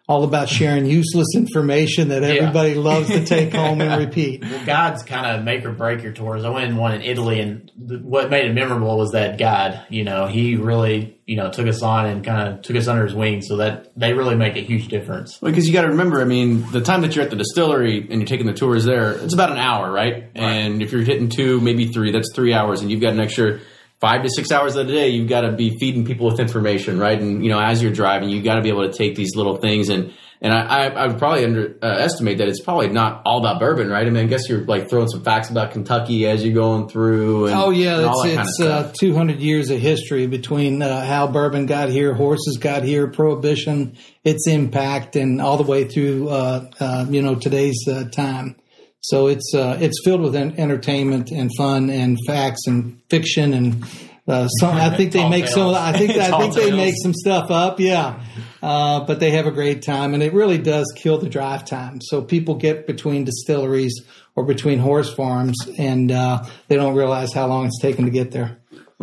all 0.08 0.24
about 0.24 0.48
sharing 0.48 0.84
useless 0.84 1.28
information 1.36 2.08
that 2.08 2.24
everybody 2.24 2.72
yeah. 2.72 2.80
loves 2.80 3.08
to 3.08 3.24
take 3.24 3.52
home 3.52 3.80
and 3.80 4.04
repeat. 4.04 4.42
Well, 4.42 4.66
guides 4.66 5.04
kind 5.04 5.26
of 5.26 5.44
make 5.44 5.64
or 5.64 5.70
break 5.70 6.02
your 6.02 6.12
tours. 6.12 6.44
I 6.44 6.50
went 6.50 6.68
in 6.70 6.76
one 6.76 6.92
in 6.94 7.02
Italy, 7.02 7.40
and 7.40 7.70
th- 7.88 8.00
what 8.00 8.28
made 8.28 8.46
it 8.46 8.52
memorable 8.52 8.98
was 8.98 9.12
that 9.12 9.38
guide. 9.38 9.86
You 9.90 10.02
know, 10.02 10.26
he 10.26 10.56
really 10.56 11.20
you 11.24 11.36
know 11.36 11.50
took 11.50 11.68
us 11.68 11.82
on 11.82 12.06
and 12.06 12.24
kind 12.24 12.48
of 12.48 12.62
took 12.62 12.74
us 12.74 12.88
under 12.88 13.04
his 13.04 13.14
wing, 13.14 13.42
so 13.42 13.58
that 13.58 13.92
they 13.96 14.12
really 14.12 14.34
make 14.34 14.56
a 14.56 14.60
huge 14.60 14.88
difference. 14.88 15.40
Well, 15.40 15.52
because 15.52 15.68
you 15.68 15.72
got 15.72 15.82
to 15.82 15.88
remember, 15.88 16.20
I 16.20 16.24
mean, 16.24 16.68
the 16.72 16.80
time 16.80 17.02
that 17.02 17.14
you're 17.14 17.24
at 17.24 17.30
the 17.30 17.36
distillery 17.36 17.98
and 17.98 18.20
you're 18.20 18.26
taking 18.26 18.46
the 18.46 18.54
tours 18.54 18.84
there, 18.84 19.12
it's 19.12 19.34
about 19.34 19.52
an 19.52 19.58
hour, 19.58 19.90
right? 19.90 20.14
right? 20.14 20.30
And 20.34 20.82
if 20.82 20.90
you're 20.90 21.02
hitting 21.02 21.28
two, 21.28 21.60
maybe 21.60 21.86
three, 21.86 22.10
that's 22.10 22.32
three 22.34 22.52
hours, 22.52 22.82
and 22.82 22.90
you've 22.90 23.00
got 23.00 23.12
an 23.12 23.20
extra 23.20 23.60
five 24.02 24.22
to 24.24 24.28
six 24.28 24.50
hours 24.50 24.74
of 24.74 24.88
the 24.88 24.92
day, 24.92 25.08
you've 25.08 25.28
got 25.28 25.42
to 25.42 25.52
be 25.52 25.78
feeding 25.78 26.04
people 26.04 26.26
with 26.26 26.40
information, 26.40 26.98
right? 26.98 27.18
And 27.18 27.42
you 27.42 27.50
know, 27.50 27.60
as 27.60 27.80
you're 27.80 27.92
driving, 27.92 28.28
you've 28.28 28.44
got 28.44 28.56
to 28.56 28.60
be 28.60 28.68
able 28.68 28.90
to 28.90 28.92
take 28.92 29.14
these 29.14 29.36
little 29.36 29.56
things 29.56 29.88
and 29.88 30.12
and 30.42 30.52
I, 30.52 30.88
I, 30.88 31.06
would 31.06 31.18
probably 31.18 31.44
underestimate 31.44 32.34
uh, 32.34 32.38
that 32.38 32.48
it's 32.48 32.60
probably 32.60 32.88
not 32.88 33.22
all 33.24 33.38
about 33.38 33.60
bourbon, 33.60 33.88
right? 33.88 34.04
I 34.04 34.10
mean, 34.10 34.24
I 34.24 34.26
guess 34.26 34.48
you're 34.48 34.64
like 34.64 34.90
throwing 34.90 35.06
some 35.06 35.22
facts 35.22 35.50
about 35.50 35.70
Kentucky 35.70 36.26
as 36.26 36.44
you're 36.44 36.52
going 36.52 36.88
through. 36.88 37.46
And, 37.46 37.54
oh 37.54 37.70
yeah, 37.70 38.10
it's, 38.10 38.58
it's 38.58 38.60
uh, 38.60 38.92
200 38.98 39.38
years 39.38 39.70
of 39.70 39.78
history 39.78 40.26
between 40.26 40.82
uh, 40.82 41.06
how 41.06 41.28
bourbon 41.28 41.66
got 41.66 41.90
here, 41.90 42.12
horses 42.12 42.58
got 42.60 42.82
here, 42.82 43.06
prohibition, 43.06 43.96
its 44.24 44.48
impact, 44.48 45.14
and 45.14 45.40
all 45.40 45.58
the 45.58 45.62
way 45.62 45.84
through 45.84 46.28
uh, 46.28 46.68
uh, 46.80 47.06
you 47.08 47.22
know 47.22 47.36
today's 47.36 47.78
uh, 47.86 48.08
time. 48.10 48.56
So 49.02 49.26
it's 49.26 49.52
it's 49.54 50.00
filled 50.04 50.20
with 50.20 50.34
entertainment 50.34 51.30
and 51.30 51.50
fun 51.56 51.90
and 51.90 52.18
facts 52.26 52.66
and 52.66 53.00
fiction 53.10 53.52
and 53.52 53.84
uh, 54.26 54.46
some, 54.46 54.76
I 54.76 54.96
think 54.96 55.12
they 55.12 55.28
make 55.28 55.48
some. 55.48 55.74
I 55.74 55.92
think 55.92 56.12
I 56.12 56.38
think 56.38 56.54
they 56.54 56.70
make 56.70 56.94
some 57.02 57.12
stuff 57.12 57.50
up. 57.50 57.80
Yeah, 57.80 58.24
uh, 58.62 59.00
but 59.04 59.18
they 59.18 59.32
have 59.32 59.46
a 59.46 59.50
great 59.50 59.82
time, 59.82 60.14
and 60.14 60.22
it 60.22 60.32
really 60.32 60.58
does 60.58 60.92
kill 60.96 61.18
the 61.18 61.28
drive 61.28 61.64
time. 61.64 62.00
So 62.00 62.22
people 62.22 62.54
get 62.54 62.86
between 62.86 63.24
distilleries 63.24 64.00
or 64.36 64.44
between 64.44 64.78
horse 64.78 65.12
farms, 65.12 65.56
and 65.76 66.12
uh, 66.12 66.44
they 66.68 66.76
don't 66.76 66.94
realize 66.94 67.32
how 67.32 67.48
long 67.48 67.66
it's 67.66 67.80
taken 67.80 68.04
to 68.04 68.12
get 68.12 68.30
there. 68.30 68.58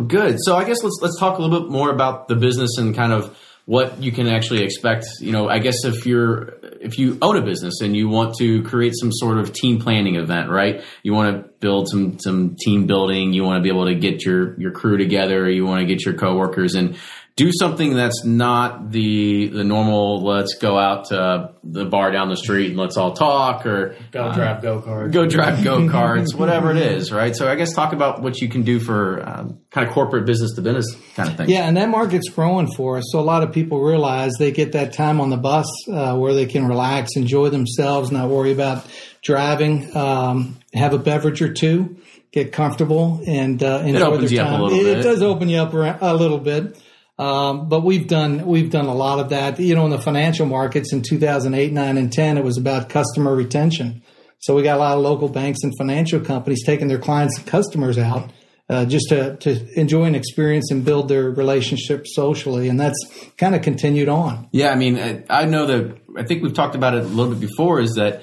Good. 0.06 0.38
So 0.40 0.56
I 0.56 0.64
guess 0.64 0.82
let's 0.82 0.98
let's 1.02 1.18
talk 1.20 1.38
a 1.38 1.42
little 1.42 1.60
bit 1.60 1.70
more 1.70 1.90
about 1.90 2.28
the 2.28 2.36
business 2.36 2.78
and 2.78 2.96
kind 2.96 3.12
of 3.12 3.38
what 3.70 4.02
you 4.02 4.10
can 4.10 4.26
actually 4.26 4.64
expect. 4.64 5.06
You 5.20 5.30
know, 5.30 5.48
I 5.48 5.60
guess 5.60 5.84
if 5.84 6.04
you're 6.04 6.54
if 6.80 6.98
you 6.98 7.16
own 7.22 7.36
a 7.36 7.40
business 7.40 7.80
and 7.82 7.96
you 7.96 8.08
want 8.08 8.34
to 8.40 8.64
create 8.64 8.94
some 8.98 9.12
sort 9.12 9.38
of 9.38 9.52
team 9.52 9.78
planning 9.78 10.16
event, 10.16 10.50
right? 10.50 10.82
You 11.04 11.14
want 11.14 11.36
to 11.36 11.48
build 11.60 11.88
some 11.88 12.18
some 12.18 12.56
team 12.58 12.88
building. 12.88 13.32
You 13.32 13.44
want 13.44 13.58
to 13.58 13.62
be 13.62 13.68
able 13.68 13.86
to 13.86 13.94
get 13.94 14.24
your 14.24 14.60
your 14.60 14.72
crew 14.72 14.96
together. 14.96 15.48
You 15.48 15.64
want 15.66 15.82
to 15.82 15.86
get 15.86 16.04
your 16.04 16.14
coworkers 16.14 16.74
and 16.74 16.98
do 17.36 17.50
something 17.58 17.94
that's 17.94 18.24
not 18.24 18.90
the 18.90 19.48
the 19.48 19.64
normal. 19.64 20.22
Let's 20.22 20.54
go 20.54 20.76
out 20.78 21.06
to 21.06 21.52
the 21.64 21.86
bar 21.86 22.10
down 22.10 22.28
the 22.28 22.36
street 22.36 22.70
and 22.70 22.76
let's 22.78 22.96
all 22.98 23.12
talk, 23.14 23.64
or 23.64 23.96
Go 24.12 24.32
drive 24.32 24.60
go 24.60 24.80
karts. 24.82 25.12
go 25.12 25.26
drive 25.26 25.64
go 25.64 25.80
karts, 25.82 26.34
whatever 26.34 26.70
it 26.70 26.76
is, 26.76 27.10
right? 27.10 27.34
So 27.34 27.48
I 27.48 27.54
guess 27.54 27.72
talk 27.72 27.92
about 27.94 28.20
what 28.20 28.40
you 28.40 28.48
can 28.48 28.62
do 28.62 28.78
for 28.78 29.26
um, 29.26 29.60
kind 29.70 29.86
of 29.88 29.94
corporate 29.94 30.26
business 30.26 30.52
to 30.56 30.60
business 30.62 30.94
kind 31.14 31.30
of 31.30 31.36
thing. 31.36 31.48
Yeah, 31.48 31.66
and 31.66 31.76
that 31.78 31.88
market's 31.88 32.28
growing 32.28 32.70
for 32.76 32.98
us. 32.98 33.04
So 33.10 33.20
a 33.20 33.22
lot 33.22 33.42
of 33.42 33.52
people 33.52 33.80
realize 33.80 34.32
they 34.38 34.52
get 34.52 34.72
that 34.72 34.92
time 34.92 35.18
on 35.20 35.30
the 35.30 35.38
bus 35.38 35.66
uh, 35.88 36.16
where 36.16 36.34
they 36.34 36.46
can 36.46 36.66
relax, 36.66 37.16
enjoy 37.16 37.48
themselves, 37.48 38.10
not 38.12 38.28
worry 38.28 38.52
about 38.52 38.86
driving, 39.22 39.96
um, 39.96 40.58
have 40.74 40.92
a 40.92 40.98
beverage 40.98 41.40
or 41.40 41.52
two, 41.52 41.96
get 42.32 42.52
comfortable, 42.52 43.22
and 43.26 43.62
uh, 43.62 43.82
enjoy 43.84 44.02
opens 44.06 44.30
their 44.30 44.40
you 44.40 44.44
up 44.44 44.48
a 44.48 44.50
time. 44.50 44.60
little 44.60 44.78
it, 44.78 44.82
bit. 44.84 44.98
it 44.98 45.02
does 45.02 45.22
open 45.22 45.48
you 45.48 45.58
up 45.58 45.72
a 45.72 45.98
a 46.02 46.14
little 46.14 46.38
bit. 46.38 46.78
Um, 47.20 47.68
but 47.68 47.82
we've 47.82 48.08
done 48.08 48.46
we've 48.46 48.70
done 48.70 48.86
a 48.86 48.94
lot 48.94 49.18
of 49.18 49.28
that. 49.28 49.60
You 49.60 49.74
know, 49.74 49.84
in 49.84 49.90
the 49.90 50.00
financial 50.00 50.46
markets 50.46 50.90
in 50.90 51.02
2008, 51.02 51.70
9, 51.70 51.96
and 51.98 52.10
10, 52.10 52.38
it 52.38 52.44
was 52.44 52.56
about 52.56 52.88
customer 52.88 53.34
retention. 53.34 54.02
So 54.38 54.56
we 54.56 54.62
got 54.62 54.76
a 54.76 54.80
lot 54.80 54.96
of 54.96 55.02
local 55.02 55.28
banks 55.28 55.58
and 55.62 55.76
financial 55.76 56.20
companies 56.20 56.64
taking 56.64 56.88
their 56.88 56.98
clients 56.98 57.36
and 57.36 57.46
customers 57.46 57.98
out 57.98 58.30
uh, 58.70 58.86
just 58.86 59.10
to, 59.10 59.36
to 59.36 59.78
enjoy 59.78 60.04
an 60.04 60.14
experience 60.14 60.70
and 60.70 60.82
build 60.82 61.08
their 61.08 61.30
relationship 61.30 62.06
socially. 62.06 62.68
And 62.68 62.80
that's 62.80 62.96
kind 63.36 63.54
of 63.54 63.60
continued 63.60 64.08
on. 64.08 64.48
Yeah, 64.52 64.70
I 64.70 64.76
mean, 64.76 64.98
I, 64.98 65.22
I 65.28 65.44
know 65.44 65.66
that 65.66 65.98
I 66.16 66.22
think 66.22 66.42
we've 66.42 66.54
talked 66.54 66.74
about 66.74 66.94
it 66.94 67.04
a 67.04 67.06
little 67.06 67.34
bit 67.34 67.40
before. 67.40 67.80
Is 67.80 67.96
that 67.96 68.22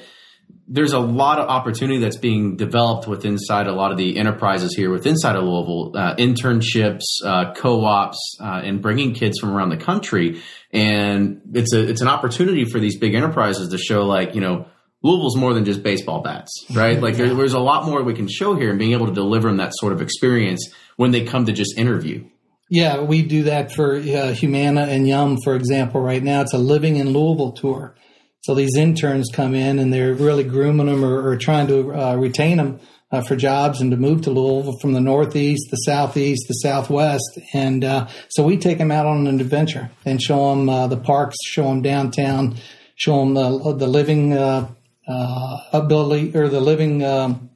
there's 0.68 0.92
a 0.92 1.00
lot 1.00 1.40
of 1.40 1.48
opportunity 1.48 2.00
that's 2.00 2.18
being 2.18 2.58
developed 2.58 3.08
with 3.08 3.26
inside 3.26 3.68
a 3.68 3.74
lot 3.74 3.92
of 3.92 3.98
the 3.98 4.18
enterprises 4.18 4.76
here 4.76 4.92
with 4.92 5.08
inside 5.08 5.36
of 5.36 5.44
Louisville, 5.44 5.94
uh, 5.96 6.16
internships, 6.16 7.04
uh, 7.24 7.54
co-ops, 7.54 8.38
uh, 8.42 8.62
and 8.64 8.82
bringing 8.82 9.14
kids 9.14 9.40
from 9.40 9.52
around 9.52 9.70
the 9.70 9.78
country. 9.78 10.42
And 10.74 11.42
it's 11.54 11.74
a 11.74 11.88
it's 11.88 12.02
an 12.02 12.10
opportunity 12.10 12.66
for 12.66 12.80
these 12.80 13.00
big 13.00 13.16
enterprises 13.16 13.70
to 13.70 13.78
show 13.78 14.06
like 14.06 14.36
you 14.36 14.42
know. 14.42 14.68
Louisville's 15.04 15.38
more 15.38 15.54
than 15.54 15.64
just 15.64 15.84
baseball 15.84 16.24
bats, 16.24 16.66
right? 16.74 17.00
Like 17.00 17.18
there, 17.18 17.32
there's 17.34 17.54
a 17.54 17.60
lot 17.60 17.86
more 17.86 18.02
we 18.02 18.16
can 18.16 18.28
show 18.28 18.56
here, 18.56 18.72
and 18.72 18.80
being 18.80 18.94
able 18.94 19.06
to 19.06 19.14
deliver 19.14 19.48
them 19.48 19.58
that 19.58 19.74
sort 19.76 19.94
of 19.94 20.02
experience 20.02 20.74
when 20.96 21.12
they 21.12 21.24
come 21.24 21.46
to 21.46 21.54
just 21.54 21.78
interview. 21.78 22.28
Yeah, 22.70 23.02
we 23.02 23.22
do 23.22 23.44
that 23.44 23.72
for 23.72 23.96
uh, 23.96 24.34
Humana 24.34 24.88
and 24.90 25.08
Yum, 25.08 25.38
for 25.44 25.56
example. 25.56 26.02
Right 26.02 26.22
now, 26.24 26.42
it's 26.42 26.54
a 26.54 26.58
Living 26.58 26.96
in 26.96 27.12
Louisville 27.12 27.52
tour. 27.52 27.96
So 28.42 28.56
these 28.56 28.78
interns 28.78 29.30
come 29.34 29.54
in 29.54 29.80
and 29.80 29.92
they're 29.92 30.14
really 30.14 30.44
grooming 30.44 30.88
them 30.88 31.04
or, 31.04 31.28
or 31.28 31.38
trying 31.38 31.68
to 31.68 31.94
uh, 31.94 32.16
retain 32.16 32.58
them 32.58 32.80
uh, 33.12 33.22
for 33.22 33.36
jobs 33.36 33.82
and 33.82 33.92
to 33.92 33.98
move 33.98 34.22
to 34.22 34.32
Louisville 34.32 34.78
from 34.82 34.94
the 34.94 35.02
Northeast, 35.02 35.68
the 35.70 35.78
Southeast, 35.78 36.46
the 36.48 36.56
Southwest. 36.56 37.40
And 37.54 37.84
uh, 37.84 38.08
so 38.30 38.44
we 38.44 38.58
take 38.58 38.78
them 38.78 38.92
out 38.92 39.06
on 39.06 39.28
an 39.28 39.40
adventure 39.40 39.92
and 40.06 40.22
show 40.22 40.50
them 40.50 40.70
uh, 40.70 40.88
the 40.88 40.98
parks, 40.98 41.38
show 41.46 41.64
them 41.66 41.82
downtown, 41.82 42.58
show 42.96 43.20
them 43.20 43.34
the, 43.34 43.76
the 43.78 43.88
living 43.88 44.34
uh, 44.34 44.70
uh, 45.08 45.58
ability 45.74 46.36
or 46.36 46.50
the 46.50 46.60
living 46.60 47.04
um, 47.04 47.50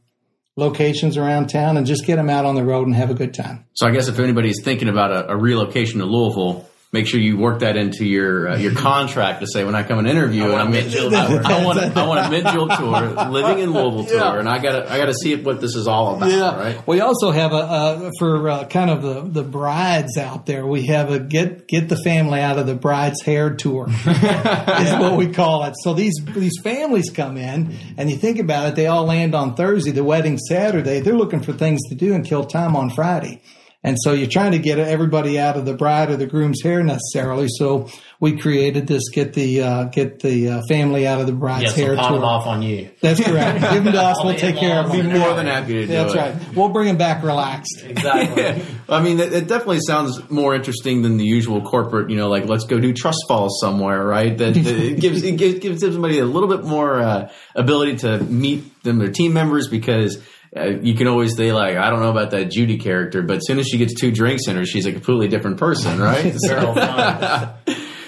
locations 0.56 1.18
around 1.18 1.48
town 1.48 1.78
and 1.78 1.86
just 1.86 2.06
get 2.06 2.16
them 2.16 2.30
out 2.30 2.46
on 2.46 2.56
the 2.56 2.64
road 2.64 2.88
and 2.88 2.96
have 2.96 3.10
a 3.10 3.14
good 3.14 3.34
time. 3.34 3.66
So 3.74 3.88
I 3.88 3.92
guess 3.92 4.08
if 4.08 4.20
anybody's 4.20 4.62
thinking 4.64 4.90
about 4.90 5.12
a, 5.12 5.32
a 5.32 5.38
relocation 5.38 6.00
to 6.00 6.06
Louisville, 6.06 6.70
make 6.92 7.08
sure 7.08 7.20
you 7.20 7.38
work 7.38 7.60
that 7.60 7.78
into 7.78 8.06
your 8.06 8.50
uh, 8.50 8.58
your 8.58 8.76
contract 8.76 9.40
to 9.42 9.48
say 9.48 9.64
when 9.64 9.76
I 9.76 9.84
come 9.84 10.00
and 10.00 10.08
interview, 10.08 10.44
and 10.44 10.54
want 10.54 10.64
I'm 10.64 10.68
a 10.68 10.72
mint 10.72 10.90
julep 10.90 11.28
tour. 11.28 11.42
I 11.46 11.64
want 11.64 11.80
a, 11.80 12.00
I 12.00 12.08
want 12.08 12.26
a 12.26 12.30
mint 12.32 12.48
julep 12.48 12.78
tour, 12.78 13.30
living 13.30 13.60
in 13.60 13.72
Louisville 13.72 14.06
tour, 14.06 14.40
and 14.40 14.50
I 14.50 14.60
got 14.60 14.72
to 14.74 14.92
I 14.92 14.98
got 14.98 15.06
to 15.06 15.14
see 15.14 15.36
what 15.36 15.62
this 15.62 15.76
is 15.76 15.88
all 15.88 16.16
about, 16.16 16.58
right? 16.58 16.88
We 16.88 17.00
also 17.00 17.32
have 17.32 17.54
a, 17.54 17.56
a 17.56 18.12
for 18.20 18.50
uh, 18.50 18.66
kind 18.66 18.90
of 18.90 19.02
the, 19.02 19.22
the 19.22 19.44
brides 19.44 20.18
out 20.18 20.46
there. 20.46 20.66
We 20.66 20.88
have 20.88 21.12
a 21.12 21.20
get 21.20 21.68
get 21.68 21.90
the 21.90 21.98
family 21.98 22.42
out 22.42 22.58
of 22.58 22.68
the 22.68 22.76
bride's 22.76 23.22
hair 23.22 23.54
tour 23.56 23.88
is 24.06 24.94
what 24.94 25.18
we 25.18 25.32
call 25.32 25.64
it. 25.66 25.76
So 25.84 25.94
these 25.94 26.16
these 26.36 26.60
families 26.62 27.10
come 27.10 27.38
in, 27.38 27.78
and 27.98 28.10
you 28.10 28.18
think 28.18 28.40
about 28.40 28.68
it, 28.70 28.76
they 28.76 28.88
all 28.88 29.06
land 29.06 29.34
on 29.34 29.56
Thursday, 29.56 29.92
the 29.92 30.04
wedding 30.04 30.38
Saturday. 30.38 31.00
They're 31.00 31.16
looking 31.16 31.42
for 31.42 31.54
things 31.54 31.80
to 31.90 31.96
do 31.96 32.14
and 32.14 32.26
kill 32.26 32.44
time 32.44 32.76
on 32.76 32.90
Friday. 32.90 33.42
And 33.84 33.98
so 34.00 34.14
you're 34.14 34.30
trying 34.30 34.52
to 34.52 34.60
get 34.60 34.78
everybody 34.78 35.40
out 35.40 35.58
of 35.58 35.66
the 35.66 35.74
bride 35.74 36.12
or 36.12 36.18
the 36.18 36.28
groom's 36.28 36.62
hair 36.62 36.84
necessarily. 36.84 37.48
So 37.50 37.90
we 38.20 38.38
created 38.38 38.86
this 38.86 39.10
get 39.10 39.34
the 39.34 39.62
uh, 39.62 39.84
get 39.86 40.20
the 40.20 40.50
uh, 40.50 40.62
family 40.70 41.08
out 41.08 41.20
of 41.20 41.26
the 41.26 41.34
bride's 41.34 41.64
Yeah, 41.64 41.70
so 41.70 41.86
hair 41.86 41.96
palm 41.96 42.14
them 42.14 42.24
off 42.24 42.46
on 42.46 42.62
you. 42.62 42.92
That's 43.02 43.20
correct. 43.20 43.62
Give 43.74 43.84
them 43.84 43.94
to 43.94 44.02
us. 44.02 44.24
We'll 44.24 44.36
take 44.36 44.58
care 44.58 44.80
of 44.80 44.94
in-laws 44.94 44.98
them. 44.98 45.14
be 45.14 45.20
More 45.20 45.34
than 45.34 45.48
happy 45.48 45.74
to 45.74 45.82
do 45.82 45.88
That's 45.88 46.14
it. 46.14 46.18
right. 46.18 46.56
We'll 46.56 46.70
bring 46.70 46.88
them 46.88 46.98
back 46.98 47.24
relaxed. 47.24 47.82
Exactly. 47.84 48.64
I 48.90 49.02
mean, 49.02 49.20
it, 49.20 49.34
it 49.34 49.48
definitely 49.48 49.80
sounds 49.82 50.30
more 50.30 50.54
interesting 50.54 51.02
than 51.02 51.18
the 51.18 51.26
usual 51.26 51.64
corporate. 51.64 52.12
You 52.12 52.18
know, 52.18 52.30
like 52.30 52.46
let's 52.46 52.66
go 52.66 52.80
do 52.80 52.94
trust 52.94 53.26
falls 53.28 53.60
somewhere, 53.60 54.06
right? 54.06 54.38
That, 54.38 54.54
that 54.54 54.76
it 54.76 55.00
gives 55.00 55.24
it 55.24 55.38
gives, 55.38 55.60
gives 55.60 55.82
somebody 55.82 56.20
a 56.20 56.26
little 56.26 56.50
bit 56.50 56.64
more 56.64 57.00
uh, 57.00 57.32
ability 57.56 57.98
to 57.98 58.20
meet 58.20 58.84
them, 58.84 59.00
their 59.00 59.12
team 59.12 59.34
members, 59.34 59.68
because 59.68 60.22
uh, 60.56 60.66
you 60.82 60.96
can 60.96 61.08
always 61.08 61.36
say 61.36 61.54
like, 61.54 61.78
I 61.78 61.90
don't 61.90 62.02
know 62.02 62.12
about 62.12 62.32
that 62.32 62.52
Judy 62.52 62.78
character, 62.78 63.22
but 63.22 63.38
as 63.38 63.48
soon 63.48 63.60
as 63.60 63.68
she 63.68 63.78
gets 63.78 63.94
two 63.94 64.12
drinks 64.12 64.48
in 64.48 64.56
her, 64.56 64.66
she's 64.66 64.86
a 64.86 64.92
completely 64.92 65.28
different 65.28 65.58
person, 65.58 66.00
right? 66.02 66.36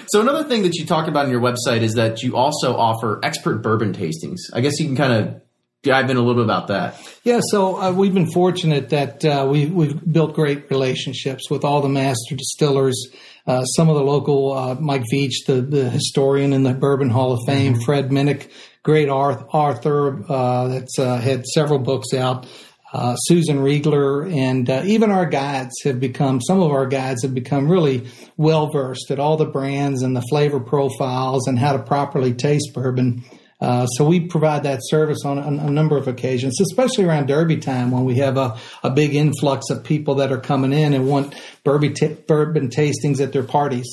So 0.08 0.20
another 0.20 0.44
thing 0.44 0.62
that 0.62 0.74
you 0.74 0.84
talk 0.86 1.08
about 1.08 1.26
on 1.26 1.30
your 1.30 1.40
website 1.40 1.80
is 1.80 1.94
that 1.94 2.22
you 2.22 2.36
also 2.36 2.76
offer 2.76 3.18
expert 3.22 3.62
bourbon 3.62 3.92
tastings. 3.92 4.38
I 4.52 4.60
guess 4.60 4.78
you 4.78 4.86
can 4.86 4.96
kind 4.96 5.12
of 5.12 5.42
dive 5.82 6.10
in 6.10 6.16
a 6.16 6.20
little 6.20 6.34
bit 6.34 6.44
about 6.44 6.68
that. 6.68 7.00
Yeah, 7.24 7.40
so 7.42 7.80
uh, 7.80 7.92
we've 7.92 8.12
been 8.12 8.30
fortunate 8.30 8.90
that 8.90 9.24
uh, 9.24 9.46
we, 9.50 9.66
we've 9.66 10.12
built 10.12 10.34
great 10.34 10.70
relationships 10.70 11.50
with 11.50 11.64
all 11.64 11.80
the 11.80 11.88
master 11.88 12.36
distillers. 12.36 13.08
Uh, 13.46 13.64
some 13.64 13.88
of 13.88 13.96
the 13.96 14.02
local, 14.02 14.52
uh, 14.52 14.74
Mike 14.74 15.04
Veach, 15.12 15.46
the, 15.46 15.60
the 15.60 15.90
historian 15.90 16.52
in 16.52 16.62
the 16.62 16.74
Bourbon 16.74 17.10
Hall 17.10 17.32
of 17.32 17.40
Fame, 17.46 17.80
Fred 17.80 18.10
Minnick, 18.10 18.50
great 18.84 19.08
author 19.08 20.24
uh, 20.30 20.68
that's 20.68 20.98
uh, 20.98 21.16
had 21.16 21.44
several 21.46 21.80
books 21.80 22.14
out. 22.14 22.46
Uh, 22.92 23.16
Susan 23.16 23.58
Reigler 23.58 24.32
and 24.32 24.68
even 24.86 25.10
our 25.10 25.26
guides 25.26 25.72
have 25.82 25.98
become 25.98 26.40
some 26.40 26.60
of 26.60 26.70
our 26.70 26.86
guides 26.86 27.22
have 27.22 27.34
become 27.34 27.68
really 27.68 28.08
well 28.36 28.70
versed 28.70 29.10
at 29.10 29.18
all 29.18 29.36
the 29.36 29.46
brands 29.46 30.02
and 30.02 30.14
the 30.14 30.22
flavor 30.30 30.60
profiles 30.60 31.48
and 31.48 31.58
how 31.58 31.72
to 31.72 31.82
properly 31.82 32.32
taste 32.32 32.72
bourbon. 32.72 33.24
Uh, 33.60 33.86
so 33.86 34.04
we 34.04 34.20
provide 34.20 34.62
that 34.62 34.78
service 34.82 35.24
on 35.24 35.38
a, 35.38 35.46
a 35.46 35.70
number 35.70 35.96
of 35.96 36.06
occasions, 36.06 36.60
especially 36.60 37.04
around 37.04 37.26
Derby 37.26 37.56
time 37.56 37.90
when 37.90 38.04
we 38.04 38.16
have 38.16 38.36
a, 38.36 38.56
a 38.84 38.90
big 38.90 39.14
influx 39.14 39.70
of 39.70 39.82
people 39.82 40.16
that 40.16 40.30
are 40.30 40.40
coming 40.40 40.72
in 40.72 40.92
and 40.92 41.08
want 41.08 41.34
bourbon, 41.64 41.94
t- 41.94 42.14
bourbon 42.28 42.68
tastings 42.68 43.20
at 43.20 43.32
their 43.32 43.42
parties 43.42 43.86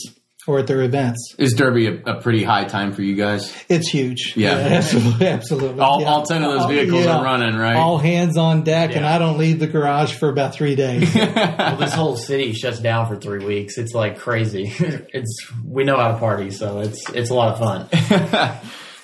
or 0.47 0.59
at 0.59 0.67
their 0.67 0.81
events. 0.81 1.35
Is 1.37 1.53
Derby 1.53 1.87
a, 1.87 2.01
a 2.03 2.21
pretty 2.21 2.43
high 2.43 2.65
time 2.65 2.93
for 2.93 3.01
you 3.01 3.15
guys? 3.15 3.55
It's 3.69 3.89
huge. 3.89 4.33
Yeah. 4.35 4.51
absolutely. 4.53 5.27
absolutely. 5.27 5.79
All, 5.79 6.01
Yeah. 6.01 6.07
all 6.07 6.25
ten 6.25 6.43
of 6.43 6.51
those 6.51 6.65
vehicles 6.67 7.05
yeah. 7.05 7.17
are 7.17 7.23
running, 7.23 7.55
right? 7.55 7.75
All 7.75 7.97
hands 7.97 8.37
on 8.37 8.63
deck, 8.63 8.95
and 8.95 9.05
I 9.05 9.19
don't 9.19 9.37
leave 9.37 9.59
the 9.59 9.67
garage 9.67 10.13
for 10.13 10.29
about 10.29 10.53
three 10.53 10.75
days. 10.75 11.13
well, 11.15 11.77
this 11.77 11.93
whole 11.93 12.15
city 12.15 12.53
shuts 12.53 12.79
down 12.79 13.07
for 13.07 13.15
three 13.15 13.45
weeks. 13.45 13.77
It's 13.77 13.93
like 13.93 14.19
crazy. 14.19 14.73
it's 14.79 15.51
we 15.63 15.83
know 15.83 15.97
how 15.97 16.11
to 16.13 16.17
party, 16.17 16.51
so 16.51 16.79
it's 16.79 17.09
it's 17.11 17.29
a 17.29 17.33
lot 17.33 17.53
of 17.53 17.59
fun. 17.59 18.59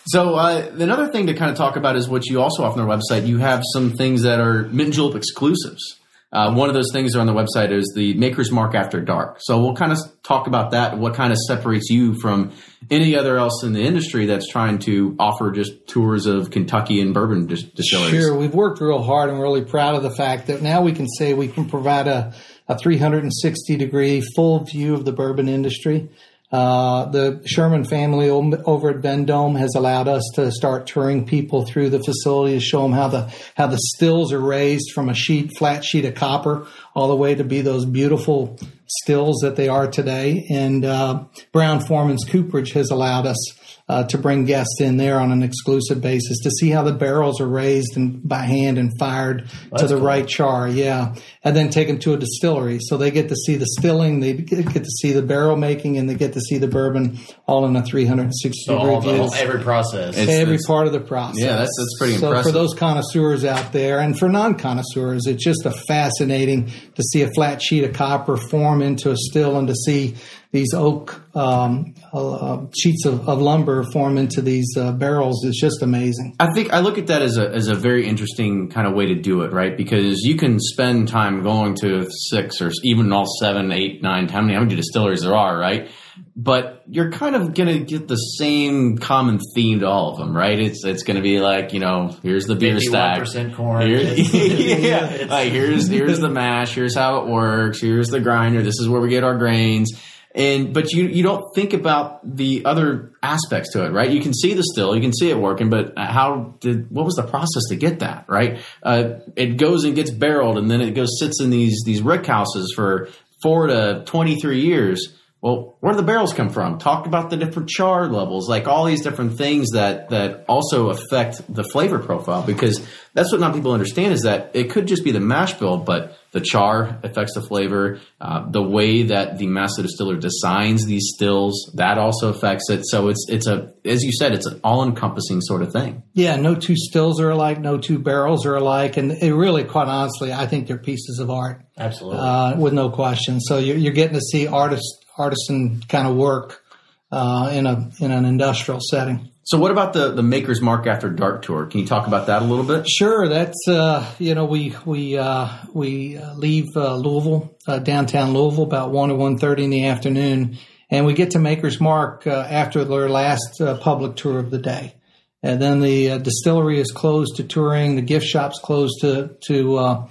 So 0.10 0.36
uh, 0.36 0.72
another 0.80 1.10
thing 1.10 1.28
to 1.28 1.34
kind 1.34 1.52
of 1.52 1.58
talk 1.58 1.76
about 1.76 1.98
is 1.98 2.08
what 2.08 2.26
you 2.28 2.42
also 2.42 2.64
offer 2.64 2.80
on 2.80 2.90
our 2.90 2.98
website. 2.98 3.28
You 3.28 3.40
have 3.40 3.62
some 3.74 3.92
things 3.92 4.22
that 4.22 4.40
are 4.40 4.64
mint 4.64 4.94
julep 4.94 5.16
exclusives. 5.16 5.98
Uh, 6.38 6.54
one 6.54 6.70
of 6.70 6.76
those 6.76 6.92
things 6.94 7.16
on 7.16 7.26
the 7.26 7.34
website 7.34 7.72
is 7.72 7.92
the 7.96 8.14
Maker's 8.14 8.52
Mark 8.52 8.76
After 8.76 9.02
Dark. 9.02 9.38
So 9.40 9.60
we'll 9.60 9.74
kind 9.74 9.92
of 9.92 9.98
talk 10.22 10.46
about 10.46 10.70
that. 10.70 11.00
What 11.00 11.16
kind 11.16 11.34
of 11.34 11.40
separates 11.48 11.90
you 11.90 12.14
from 12.14 12.52
any 12.92 13.16
other 13.16 13.38
else 13.38 13.64
in 13.64 13.74
the 13.74 13.82
industry 13.82 14.28
that's 14.28 14.48
trying 14.48 14.78
to 14.80 15.16
offer 15.18 15.50
just 15.50 15.88
tours 15.88 16.28
of 16.28 16.52
Kentucky 16.52 17.02
and 17.02 17.12
bourbon 17.12 17.48
dis- 17.48 17.64
distilleries? 17.64 18.12
Sure, 18.12 18.38
we've 18.38 18.54
worked 18.54 18.80
real 18.80 19.02
hard 19.02 19.32
and 19.32 19.42
really 19.42 19.66
proud 19.66 19.96
of 19.96 20.04
the 20.04 20.12
fact 20.12 20.46
that 20.46 20.62
now 20.62 20.84
we 20.84 20.92
can 20.92 21.08
say 21.08 21.34
we 21.34 21.48
can 21.48 21.68
provide 21.68 22.08
a, 22.08 22.36
a 22.68 22.78
360 22.78 23.76
degree 23.76 24.22
full 24.36 24.64
view 24.64 24.94
of 24.94 25.06
the 25.06 25.12
bourbon 25.12 25.50
industry. 25.50 26.08
Uh, 26.50 27.06
the 27.06 27.42
Sherman 27.46 27.84
family 27.84 28.30
over 28.30 28.90
at 28.90 28.98
Vendome 28.98 29.58
has 29.58 29.76
allowed 29.76 30.08
us 30.08 30.24
to 30.36 30.50
start 30.50 30.88
touring 30.88 31.26
people 31.26 31.66
through 31.66 31.90
the 31.90 32.02
facility 32.02 32.54
to 32.54 32.62
show 32.62 32.84
them 32.84 32.94
how 32.94 33.10
the 33.10 33.34
how 33.56 33.68
the 33.68 33.80
stills 33.96 34.32
are 34.32 34.40
raised 34.40 34.92
from 34.94 35.10
a 35.10 35.14
sheet 35.14 35.58
flat 35.58 35.84
sheet 35.84 36.06
of 36.06 36.16
copper 36.16 36.66
all 36.96 37.10
the 37.10 37.16
way 37.16 37.36
to 37.36 37.44
be 37.44 37.60
those 37.60 37.86
beautiful 37.86 38.58
stills 38.86 39.40
that 39.42 39.58
they 39.58 39.68
are 39.68 39.88
today. 39.92 40.46
And 40.50 40.86
uh, 40.86 41.26
Brown-Forman's 41.52 42.24
Cooperage 42.24 42.72
has 42.72 42.92
allowed 42.92 43.26
us 43.26 43.57
uh, 43.90 44.04
to 44.04 44.18
bring 44.18 44.44
guests 44.46 44.82
in 44.82 44.98
there 44.98 45.18
on 45.20 45.32
an 45.32 45.42
exclusive 45.44 46.02
basis 46.02 46.40
to 46.44 46.52
see 46.52 46.70
how 46.70 46.84
the 46.84 46.92
barrels 46.92 47.40
are 47.40 47.48
raised 47.48 47.96
and 47.96 48.28
by 48.28 48.40
hand 48.42 48.78
and 48.78 48.92
fired 49.00 49.50
to 49.78 49.88
the 49.88 49.96
cool. 49.96 50.06
right 50.06 50.28
char. 50.28 50.68
Yeah, 50.68 51.16
and 51.44 51.56
then 51.56 51.70
take 51.70 51.88
them 51.88 51.98
to 52.00 52.14
a 52.14 52.18
distillery, 52.18 52.80
so 52.82 52.98
they 52.98 53.12
get 53.12 53.30
to 53.30 53.36
see 53.36 53.56
the 53.56 53.66
stilling, 53.80 54.20
they 54.20 54.34
get 54.34 54.66
get 54.74 54.84
to 54.84 54.90
see 55.02 55.14
the 55.14 55.22
barrel 55.22 55.56
making, 55.56 55.98
and 55.98 56.10
they 56.10 56.16
get 56.16 56.34
to 56.34 56.42
see 56.42 56.58
the 56.58 56.68
bourbon 56.68 57.18
all 57.48 57.66
in 57.66 57.76
a 57.78 57.84
360 57.84 58.52
So 58.66 58.78
all 58.78 59.00
degree 59.00 59.12
the, 59.12 59.14
view. 59.14 59.22
whole, 59.24 59.34
every 59.36 59.62
process. 59.64 60.18
It's- 60.18 60.28
Every 60.28 60.56
it's- 60.56 60.68
part 60.68 60.88
of 60.88 60.94
the 60.94 61.00
process. 61.00 61.40
Yeah, 61.42 61.52
that's- 61.52 61.70
that's 61.78 61.96
pretty 61.98 62.18
so 62.18 62.28
impressive. 62.28 62.52
for 62.52 62.58
those 62.58 62.74
connoisseurs 62.74 63.46
out 63.46 63.72
there, 63.72 64.00
and 64.00 64.18
for 64.20 64.28
non-connoisseurs, 64.28 65.26
it's 65.28 65.44
just 65.44 65.66
a 65.66 65.72
fascinating 65.88 66.66
to 66.96 67.04
see 67.04 67.22
a 67.22 67.30
flat 67.36 67.62
sheet 67.62 67.84
of 67.84 67.94
copper 67.94 68.38
form 68.38 68.82
into 68.82 69.12
a 69.12 69.16
still, 69.16 69.58
and 69.58 69.68
to 69.68 69.76
see 69.76 70.16
these 70.52 70.74
oak 70.74 71.22
um, 71.36 71.94
uh, 72.14 72.66
sheets 72.76 73.06
of, 73.06 73.28
of, 73.28 73.42
lumber 73.42 73.84
form 73.92 74.18
into 74.18 74.42
these 74.42 74.76
uh, 74.78 74.94
barrels 74.94 75.44
is 75.44 75.58
just 75.60 75.82
amazing. 75.82 76.36
I 76.40 76.54
think 76.54 76.72
I 76.72 76.80
look 76.80 76.98
at 76.98 77.08
that 77.08 77.22
as 77.22 77.38
a 77.38 77.50
as 77.50 77.68
a 77.68 77.76
very 77.76 78.08
interesting 78.08 78.70
kind 78.70 78.88
of 78.88 78.94
way 78.94 79.08
to 79.08 79.16
do 79.16 79.42
it, 79.42 79.52
right? 79.52 79.76
Because 79.76 80.22
you 80.22 80.38
can 80.38 80.60
spend 80.60 81.10
time 81.10 81.44
going 81.44 81.76
to 81.82 82.08
six 82.30 82.62
or 82.62 82.72
even 82.84 83.12
all 83.12 83.26
seven, 83.40 83.72
eight, 83.72 84.02
nine, 84.02 84.30
how 84.30 84.42
many 84.42 84.54
how 84.54 84.62
many 84.62 84.76
distilleries 84.76 85.22
there 85.22 85.36
are, 85.36 85.58
right? 85.58 85.90
But 86.36 86.84
you're 86.88 87.12
kind 87.12 87.36
of 87.36 87.54
gonna 87.54 87.80
get 87.80 88.08
the 88.08 88.16
same 88.16 88.98
common 88.98 89.40
theme 89.54 89.82
to 89.82 89.88
all 89.88 90.12
of 90.12 90.18
them, 90.18 90.36
right? 90.36 90.58
It's 90.58 90.86
it's 90.86 91.04
gonna 91.04 91.22
be 91.22 91.40
like 91.40 91.74
you 91.74 91.82
know, 91.82 92.16
here's 92.24 92.46
the 92.46 92.56
beer 92.56 92.80
stack, 92.80 93.20
percent 93.20 93.54
corn, 93.54 93.86
Here, 93.86 94.00
yeah, 94.16 95.28
like 95.30 95.52
here's 95.52 95.90
here's 95.90 96.20
the 96.20 96.30
mash, 96.30 96.74
here's 96.74 96.96
how 96.96 97.20
it 97.20 97.28
works, 97.28 97.82
here's 97.82 98.08
the 98.08 98.22
grinder, 98.22 98.64
this 98.64 98.80
is 98.80 98.88
where 98.88 99.02
we 99.02 99.10
get 99.10 99.26
our 99.26 99.38
grains 99.38 99.92
and 100.38 100.74
but 100.74 100.94
you 100.94 101.08
you 101.08 101.24
don't 101.24 101.54
think 101.56 101.74
about 101.74 102.38
the 102.38 102.64
other 102.64 103.12
aspects 103.24 103.74
to 103.74 103.84
it, 103.86 103.90
right? 103.90 104.10
You 104.10 104.22
can 104.22 104.34
see 104.34 104.54
the 104.54 104.64
still, 104.64 104.96
you 104.96 105.02
can 105.02 105.12
see 105.12 105.30
it 105.30 105.38
working, 105.38 105.70
but 105.70 105.94
how 105.98 106.54
did 106.60 106.92
what 106.92 107.06
was 107.06 107.16
the 107.16 107.24
process 107.24 107.64
to 107.70 107.76
get 107.76 108.00
that 108.00 108.26
right? 108.28 108.60
Uh, 108.84 109.16
it 109.36 109.58
goes 109.58 109.84
and 109.84 109.96
gets 109.96 110.12
barreled, 110.12 110.58
and 110.58 110.70
then 110.70 110.82
it 110.82 110.92
goes 110.92 111.20
sits 111.20 111.42
in 111.42 111.50
these 111.50 111.82
these 111.86 112.02
rick 112.02 112.26
houses 112.26 112.72
for 112.76 113.10
four 113.42 113.68
to 113.68 114.04
twenty 114.06 114.40
three 114.40 114.62
years 114.62 115.17
well, 115.40 115.78
where 115.82 115.94
do 115.94 115.98
the 115.98 116.06
barrels 116.06 116.34
come 116.34 116.50
from? 116.50 116.80
Talk 116.80 117.06
about 117.06 117.30
the 117.30 117.38
different 117.38 117.70
char 117.70 118.08
levels, 118.08 118.50
like 118.50 118.68
all 118.68 118.86
these 118.86 119.04
different 119.04 119.38
things 119.38 119.70
that 119.74 120.10
that 120.10 120.46
also 120.50 120.90
affect 120.90 121.42
the 121.54 121.64
flavor 121.64 122.00
profile. 122.00 122.42
Because 122.42 122.86
that's 123.14 123.32
what 123.32 123.40
not 123.40 123.54
people 123.54 123.72
understand 123.72 124.14
is 124.14 124.24
that 124.24 124.52
it 124.56 124.72
could 124.72 124.88
just 124.88 125.04
be 125.04 125.12
the 125.12 125.20
mash 125.20 125.54
bill, 125.54 125.78
but 125.78 126.18
the 126.32 126.42
char 126.42 127.00
affects 127.04 127.36
the 127.36 127.42
flavor. 127.44 128.00
Uh, 128.20 128.50
the 128.50 128.64
way 128.64 129.04
that 129.04 129.38
the 129.38 129.46
master 129.46 129.84
distiller 129.84 130.18
designs 130.18 130.86
these 130.86 131.12
stills 131.16 131.72
that 131.76 132.00
also 132.00 132.30
affects 132.30 132.72
it. 132.72 132.82
So 132.86 133.10
it's 133.10 133.28
it's 133.30 133.46
a 133.46 133.74
as 133.86 134.04
you 134.04 134.12
said, 134.12 134.34
it's 134.34 134.48
an 134.48 134.60
all 134.64 134.84
encompassing 134.84 135.42
sort 135.42 135.62
of 135.62 135.72
thing. 135.72 136.02
Yeah, 136.14 136.38
no 136.38 136.56
two 136.56 136.76
stills 136.76 137.22
are 137.22 137.30
alike, 137.30 137.60
no 137.60 137.78
two 137.78 138.00
barrels 138.00 138.48
are 138.48 138.56
alike, 138.56 138.98
and 138.98 139.12
it 139.12 139.36
really, 139.36 139.66
quite 139.66 139.88
honestly, 139.88 140.34
I 140.34 140.48
think 140.48 140.68
they're 140.68 140.80
pieces 140.80 141.20
of 141.20 141.30
art. 141.30 141.64
Absolutely, 141.78 142.20
uh, 142.20 142.58
with 142.58 142.74
no 142.74 142.90
question. 142.90 143.40
So 143.40 143.60
you're, 143.60 143.78
you're 143.78 143.94
getting 143.94 144.16
to 144.16 144.22
see 144.22 144.48
artists 144.48 144.98
artisan 145.18 145.82
kind 145.88 146.08
of 146.08 146.16
work 146.16 146.64
uh, 147.12 147.50
in 147.54 147.66
a 147.66 147.90
in 148.00 148.12
an 148.12 148.26
industrial 148.26 148.80
setting. 148.82 149.32
So, 149.44 149.58
what 149.58 149.72
about 149.72 149.94
the 149.94 150.12
the 150.12 150.24
Maker's 150.24 150.60
Mark 150.62 150.88
After 150.88 151.10
Dark 151.10 151.42
tour? 151.42 151.68
Can 151.68 151.80
you 151.80 151.86
talk 151.86 152.06
about 152.06 152.28
that 152.28 152.42
a 152.42 152.46
little 152.46 152.66
bit? 152.66 152.86
Sure. 152.90 153.30
That's 153.30 153.68
uh, 153.68 154.06
you 154.20 154.36
know 154.36 154.44
we 154.44 154.76
we 154.86 155.18
uh, 155.18 155.48
we 155.74 156.18
uh, 156.18 156.34
leave 156.34 156.66
uh, 156.76 156.96
Louisville, 156.96 157.56
uh, 157.66 157.80
downtown 157.80 158.34
Louisville, 158.34 158.66
about 158.66 158.92
one 158.92 159.10
or 159.10 159.16
one 159.16 159.38
thirty 159.38 159.64
in 159.64 159.70
the 159.70 159.86
afternoon, 159.86 160.58
and 160.90 161.06
we 161.06 161.14
get 161.14 161.32
to 161.32 161.40
Maker's 161.40 161.80
Mark 161.80 162.28
after 162.28 162.84
their 162.84 163.08
last 163.08 163.62
public 163.80 164.18
tour 164.18 164.38
of 164.40 164.52
the 164.52 164.58
day. 164.58 164.96
And 165.44 165.62
then 165.62 165.80
the 165.80 166.20
distillery 166.20 166.80
is 166.80 166.92
closed 166.92 167.38
to 167.38 167.44
touring. 167.44 167.96
The 167.96 168.02
gift 168.02 168.26
shop's 168.26 168.60
closed 168.60 169.00
to 169.00 169.38
to 169.48 170.10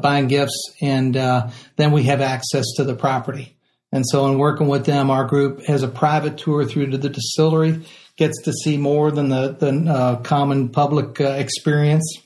buying 0.00 0.28
gifts, 0.28 0.72
and 0.80 1.12
then 1.12 1.92
we 1.92 2.04
have 2.04 2.22
access 2.22 2.64
to 2.76 2.84
the 2.84 2.94
property. 2.94 3.58
And 3.92 4.04
so, 4.08 4.26
in 4.26 4.38
working 4.38 4.68
with 4.68 4.86
them, 4.86 5.10
our 5.10 5.24
group 5.24 5.64
has 5.66 5.82
a 5.82 5.88
private 5.88 6.38
tour 6.38 6.64
through 6.64 6.90
to 6.90 6.98
the 6.98 7.08
distillery, 7.08 7.84
gets 8.16 8.42
to 8.42 8.52
see 8.52 8.76
more 8.76 9.10
than 9.10 9.30
the, 9.30 9.52
the 9.52 9.90
uh, 9.90 10.16
common 10.20 10.68
public 10.68 11.20
uh, 11.20 11.30
experience, 11.30 12.18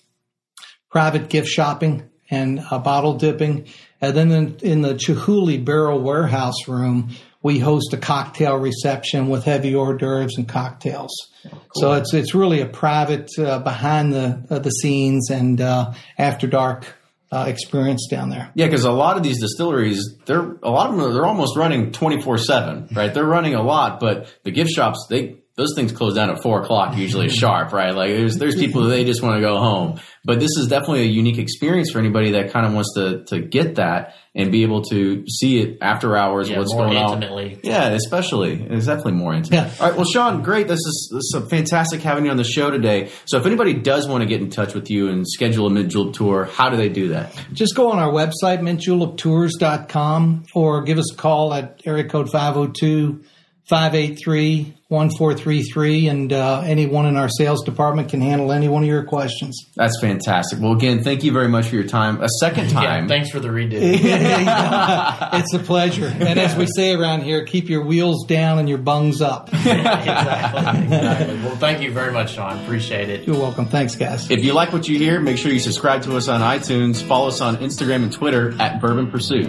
private 0.91 1.31
gift 1.31 1.49
shopping 1.49 2.11
and 2.31 2.61
uh, 2.71 2.79
bottle 2.79 3.15
dipping. 3.15 3.67
And 4.01 4.15
then 4.15 4.31
in, 4.31 4.57
in, 4.57 4.83
the 4.83 4.95
Chihuly 4.95 5.65
Barrel 5.65 6.01
Warehouse 6.01 6.69
room, 6.69 7.11
we 7.43 7.59
host 7.59 7.93
a 7.93 7.97
cocktail 7.97 8.57
reception 8.57 9.29
with 9.29 9.45
heavy 9.45 9.75
hors 9.75 9.97
d'oeuvres 9.97 10.37
and 10.37 10.47
cocktails. 10.49 11.15
cool. 11.45 11.61
So 11.75 11.93
it's 11.93 12.13
it's 12.13 12.35
really 12.35 12.61
a 12.61 12.67
private 12.67 13.31
uh, 13.39 13.61
behind 13.61 14.13
the 14.13 14.45
uh, 14.51 14.59
the 14.59 14.71
scenes 14.71 15.31
and 15.31 15.61
uh, 15.61 15.93
after 16.19 16.47
dark 16.47 16.95
uh, 17.35 17.47
experience 17.47 18.07
down 18.09 18.31
there. 18.31 18.51
Yeah, 18.55 18.67
because 18.67 18.85
a 18.85 18.93
lot 18.93 19.17
of 19.17 19.23
these 19.23 19.41
distilleries, 19.41 20.17
they're 20.25 20.57
a 20.63 20.71
lot 20.71 20.91
of 20.91 20.97
them 20.97 21.13
they're 21.13 21.27
almost 21.27 21.57
running 21.57 21.91
twenty 21.91 22.23
four 22.23 22.39
seven, 22.39 22.89
right? 22.93 23.13
They're 23.13 23.25
running 23.25 23.55
a 23.55 23.63
lot, 23.63 23.99
but 23.99 24.33
the 24.45 24.53
gift 24.53 24.71
shops 24.71 25.07
they 25.11 25.37
those 25.57 25.75
things 25.77 25.93
close 25.93 26.15
down 26.15 26.31
at 26.31 26.43
four 26.43 26.63
o'clock 26.63 26.97
usually 26.97 27.29
sharp, 27.29 27.73
right? 27.73 27.95
Like 27.95 28.11
there's 28.11 28.37
there's 28.39 28.57
people 28.57 28.83
that 28.83 28.89
they 28.89 29.05
just 29.05 29.23
want 29.23 29.37
to 29.37 29.41
go 29.41 29.59
home. 29.59 30.01
But 30.25 30.41
this 30.41 30.57
is 30.57 30.69
definitely 30.69 31.03
a 31.03 31.07
unique 31.13 31.39
experience 31.39 31.91
for 31.91 31.99
anybody 31.99 32.33
that 32.33 32.53
kind 32.53 32.67
of 32.67 32.73
wants 32.73 32.95
to 32.95 33.25
to 33.27 33.41
get 33.41 33.77
that 33.77 34.15
and 34.35 34.51
be 34.51 34.65
able 34.65 34.83
to 34.83 35.25
see 35.29 35.61
it 35.61 35.79
after 35.81 36.17
hours, 36.17 36.51
yeah, 36.51 36.59
what's 36.59 36.73
going 36.75 36.97
intimately. 36.97 37.55
on. 37.55 37.61
Yeah, 37.63 37.91
especially. 37.91 38.61
It's 38.69 38.87
definitely 38.87 39.13
more 39.13 39.33
intimate. 39.33 39.57
Yeah. 39.57 39.73
All 39.79 39.89
right, 39.89 39.97
well 39.97 40.07
Sean, 40.07 40.43
great. 40.43 40.67
This 40.67 40.81
is, 40.81 41.11
this 41.13 41.41
is 41.41 41.49
fantastic 41.49 42.01
having 42.01 42.25
you 42.25 42.33
on 42.33 42.37
the 42.37 42.43
show 42.43 42.69
today. 42.71 43.11
So 43.27 43.39
if 43.39 43.47
anybody 43.47 43.75
does 43.75 44.09
want 44.09 44.23
to 44.23 44.27
get 44.27 44.41
in 44.41 44.51
touch 44.51 44.75
with 44.75 44.91
you 44.91 45.09
and 45.09 45.25
schedule 45.29 45.69
a 45.69 45.71
mint 45.71 45.93
julep 45.93 46.15
tour, 46.15 46.47
how 46.47 46.69
do 46.69 46.77
they 46.77 46.89
do 46.89 47.11
that? 47.11 47.33
Just 47.53 47.77
go 47.77 47.93
on 47.93 48.01
our 48.01 48.11
website, 48.11 48.59
mintjuleptours.com 48.61 50.47
or 50.55 50.83
give 50.83 50.99
us 50.99 51.13
a 51.13 51.17
call 51.17 51.55
at 51.55 51.81
area 51.87 52.09
code 52.09 52.29
502 52.31 53.23
583 53.67 54.75
1433, 54.89 56.09
and 56.09 56.33
uh, 56.33 56.61
anyone 56.65 57.07
in 57.07 57.17
our 57.17 57.29
sales 57.29 57.65
department 57.65 58.11
can 58.11 58.21
handle 58.21 58.53
any 58.53 58.69
one 58.69 58.83
of 58.83 58.89
your 58.89 59.03
questions. 59.03 59.59
That's 59.75 59.99
fantastic. 60.01 60.61
Well, 60.61 60.73
again, 60.73 61.03
thank 61.03 61.25
you 61.25 61.33
very 61.33 61.49
much 61.49 61.69
for 61.69 61.75
your 61.75 61.87
time. 61.87 62.23
A 62.23 62.29
second 62.29 62.71
time. 62.71 63.05
Yeah, 63.05 63.09
thanks 63.09 63.31
for 63.31 63.41
the 63.41 63.49
redo. 63.49 63.79
it's 65.41 65.55
a 65.55 65.59
pleasure. 65.59 66.15
And 66.25 66.39
as 66.39 66.57
we 66.57 66.67
say 66.75 66.95
around 66.95 67.23
here, 67.23 67.45
keep 67.45 67.69
your 67.69 67.85
wheels 67.85 68.27
down 68.27 68.59
and 68.59 68.69
your 68.69 68.79
bungs 68.79 69.21
up. 69.21 69.49
exactly, 69.53 70.85
exactly. 70.85 71.37
Well, 71.41 71.57
thank 71.57 71.83
you 71.83 71.93
very 71.93 72.13
much, 72.13 72.35
Sean. 72.35 72.59
Appreciate 72.65 73.11
it. 73.11 73.27
You're 73.27 73.39
welcome. 73.39 73.67
Thanks, 73.67 73.95
guys. 73.95 74.31
If 74.31 74.43
you 74.43 74.55
like 74.55 74.73
what 74.73 74.89
you 74.89 74.99
hear, 74.99 75.21
make 75.21 75.37
sure 75.37 75.53
you 75.53 75.59
subscribe 75.59 76.03
to 76.05 76.17
us 76.17 76.29
on 76.29 76.41
iTunes, 76.41 77.03
follow 77.03 77.29
us 77.29 77.41
on 77.41 77.57
Instagram 77.59 78.05
and 78.05 78.13
Twitter 78.13 78.55
at 78.61 78.81
Bourbon 78.81 79.11
Pursuit. 79.11 79.49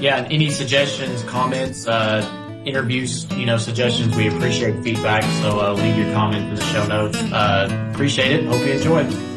Yeah, 0.00 0.26
any 0.30 0.50
suggestions, 0.50 1.22
comments, 1.24 1.86
uh, 1.86 2.49
interviews, 2.64 3.26
you 3.32 3.46
know, 3.46 3.56
suggestions. 3.56 4.14
We 4.16 4.28
appreciate 4.28 4.82
feedback. 4.82 5.22
So 5.42 5.60
uh, 5.60 5.72
leave 5.74 5.96
your 5.96 6.12
comment 6.12 6.48
in 6.48 6.54
the 6.54 6.64
show 6.64 6.86
notes. 6.86 7.16
Uh, 7.16 7.90
appreciate 7.92 8.32
it. 8.32 8.44
Hope 8.46 8.60
you 8.66 8.72
enjoy. 8.72 9.29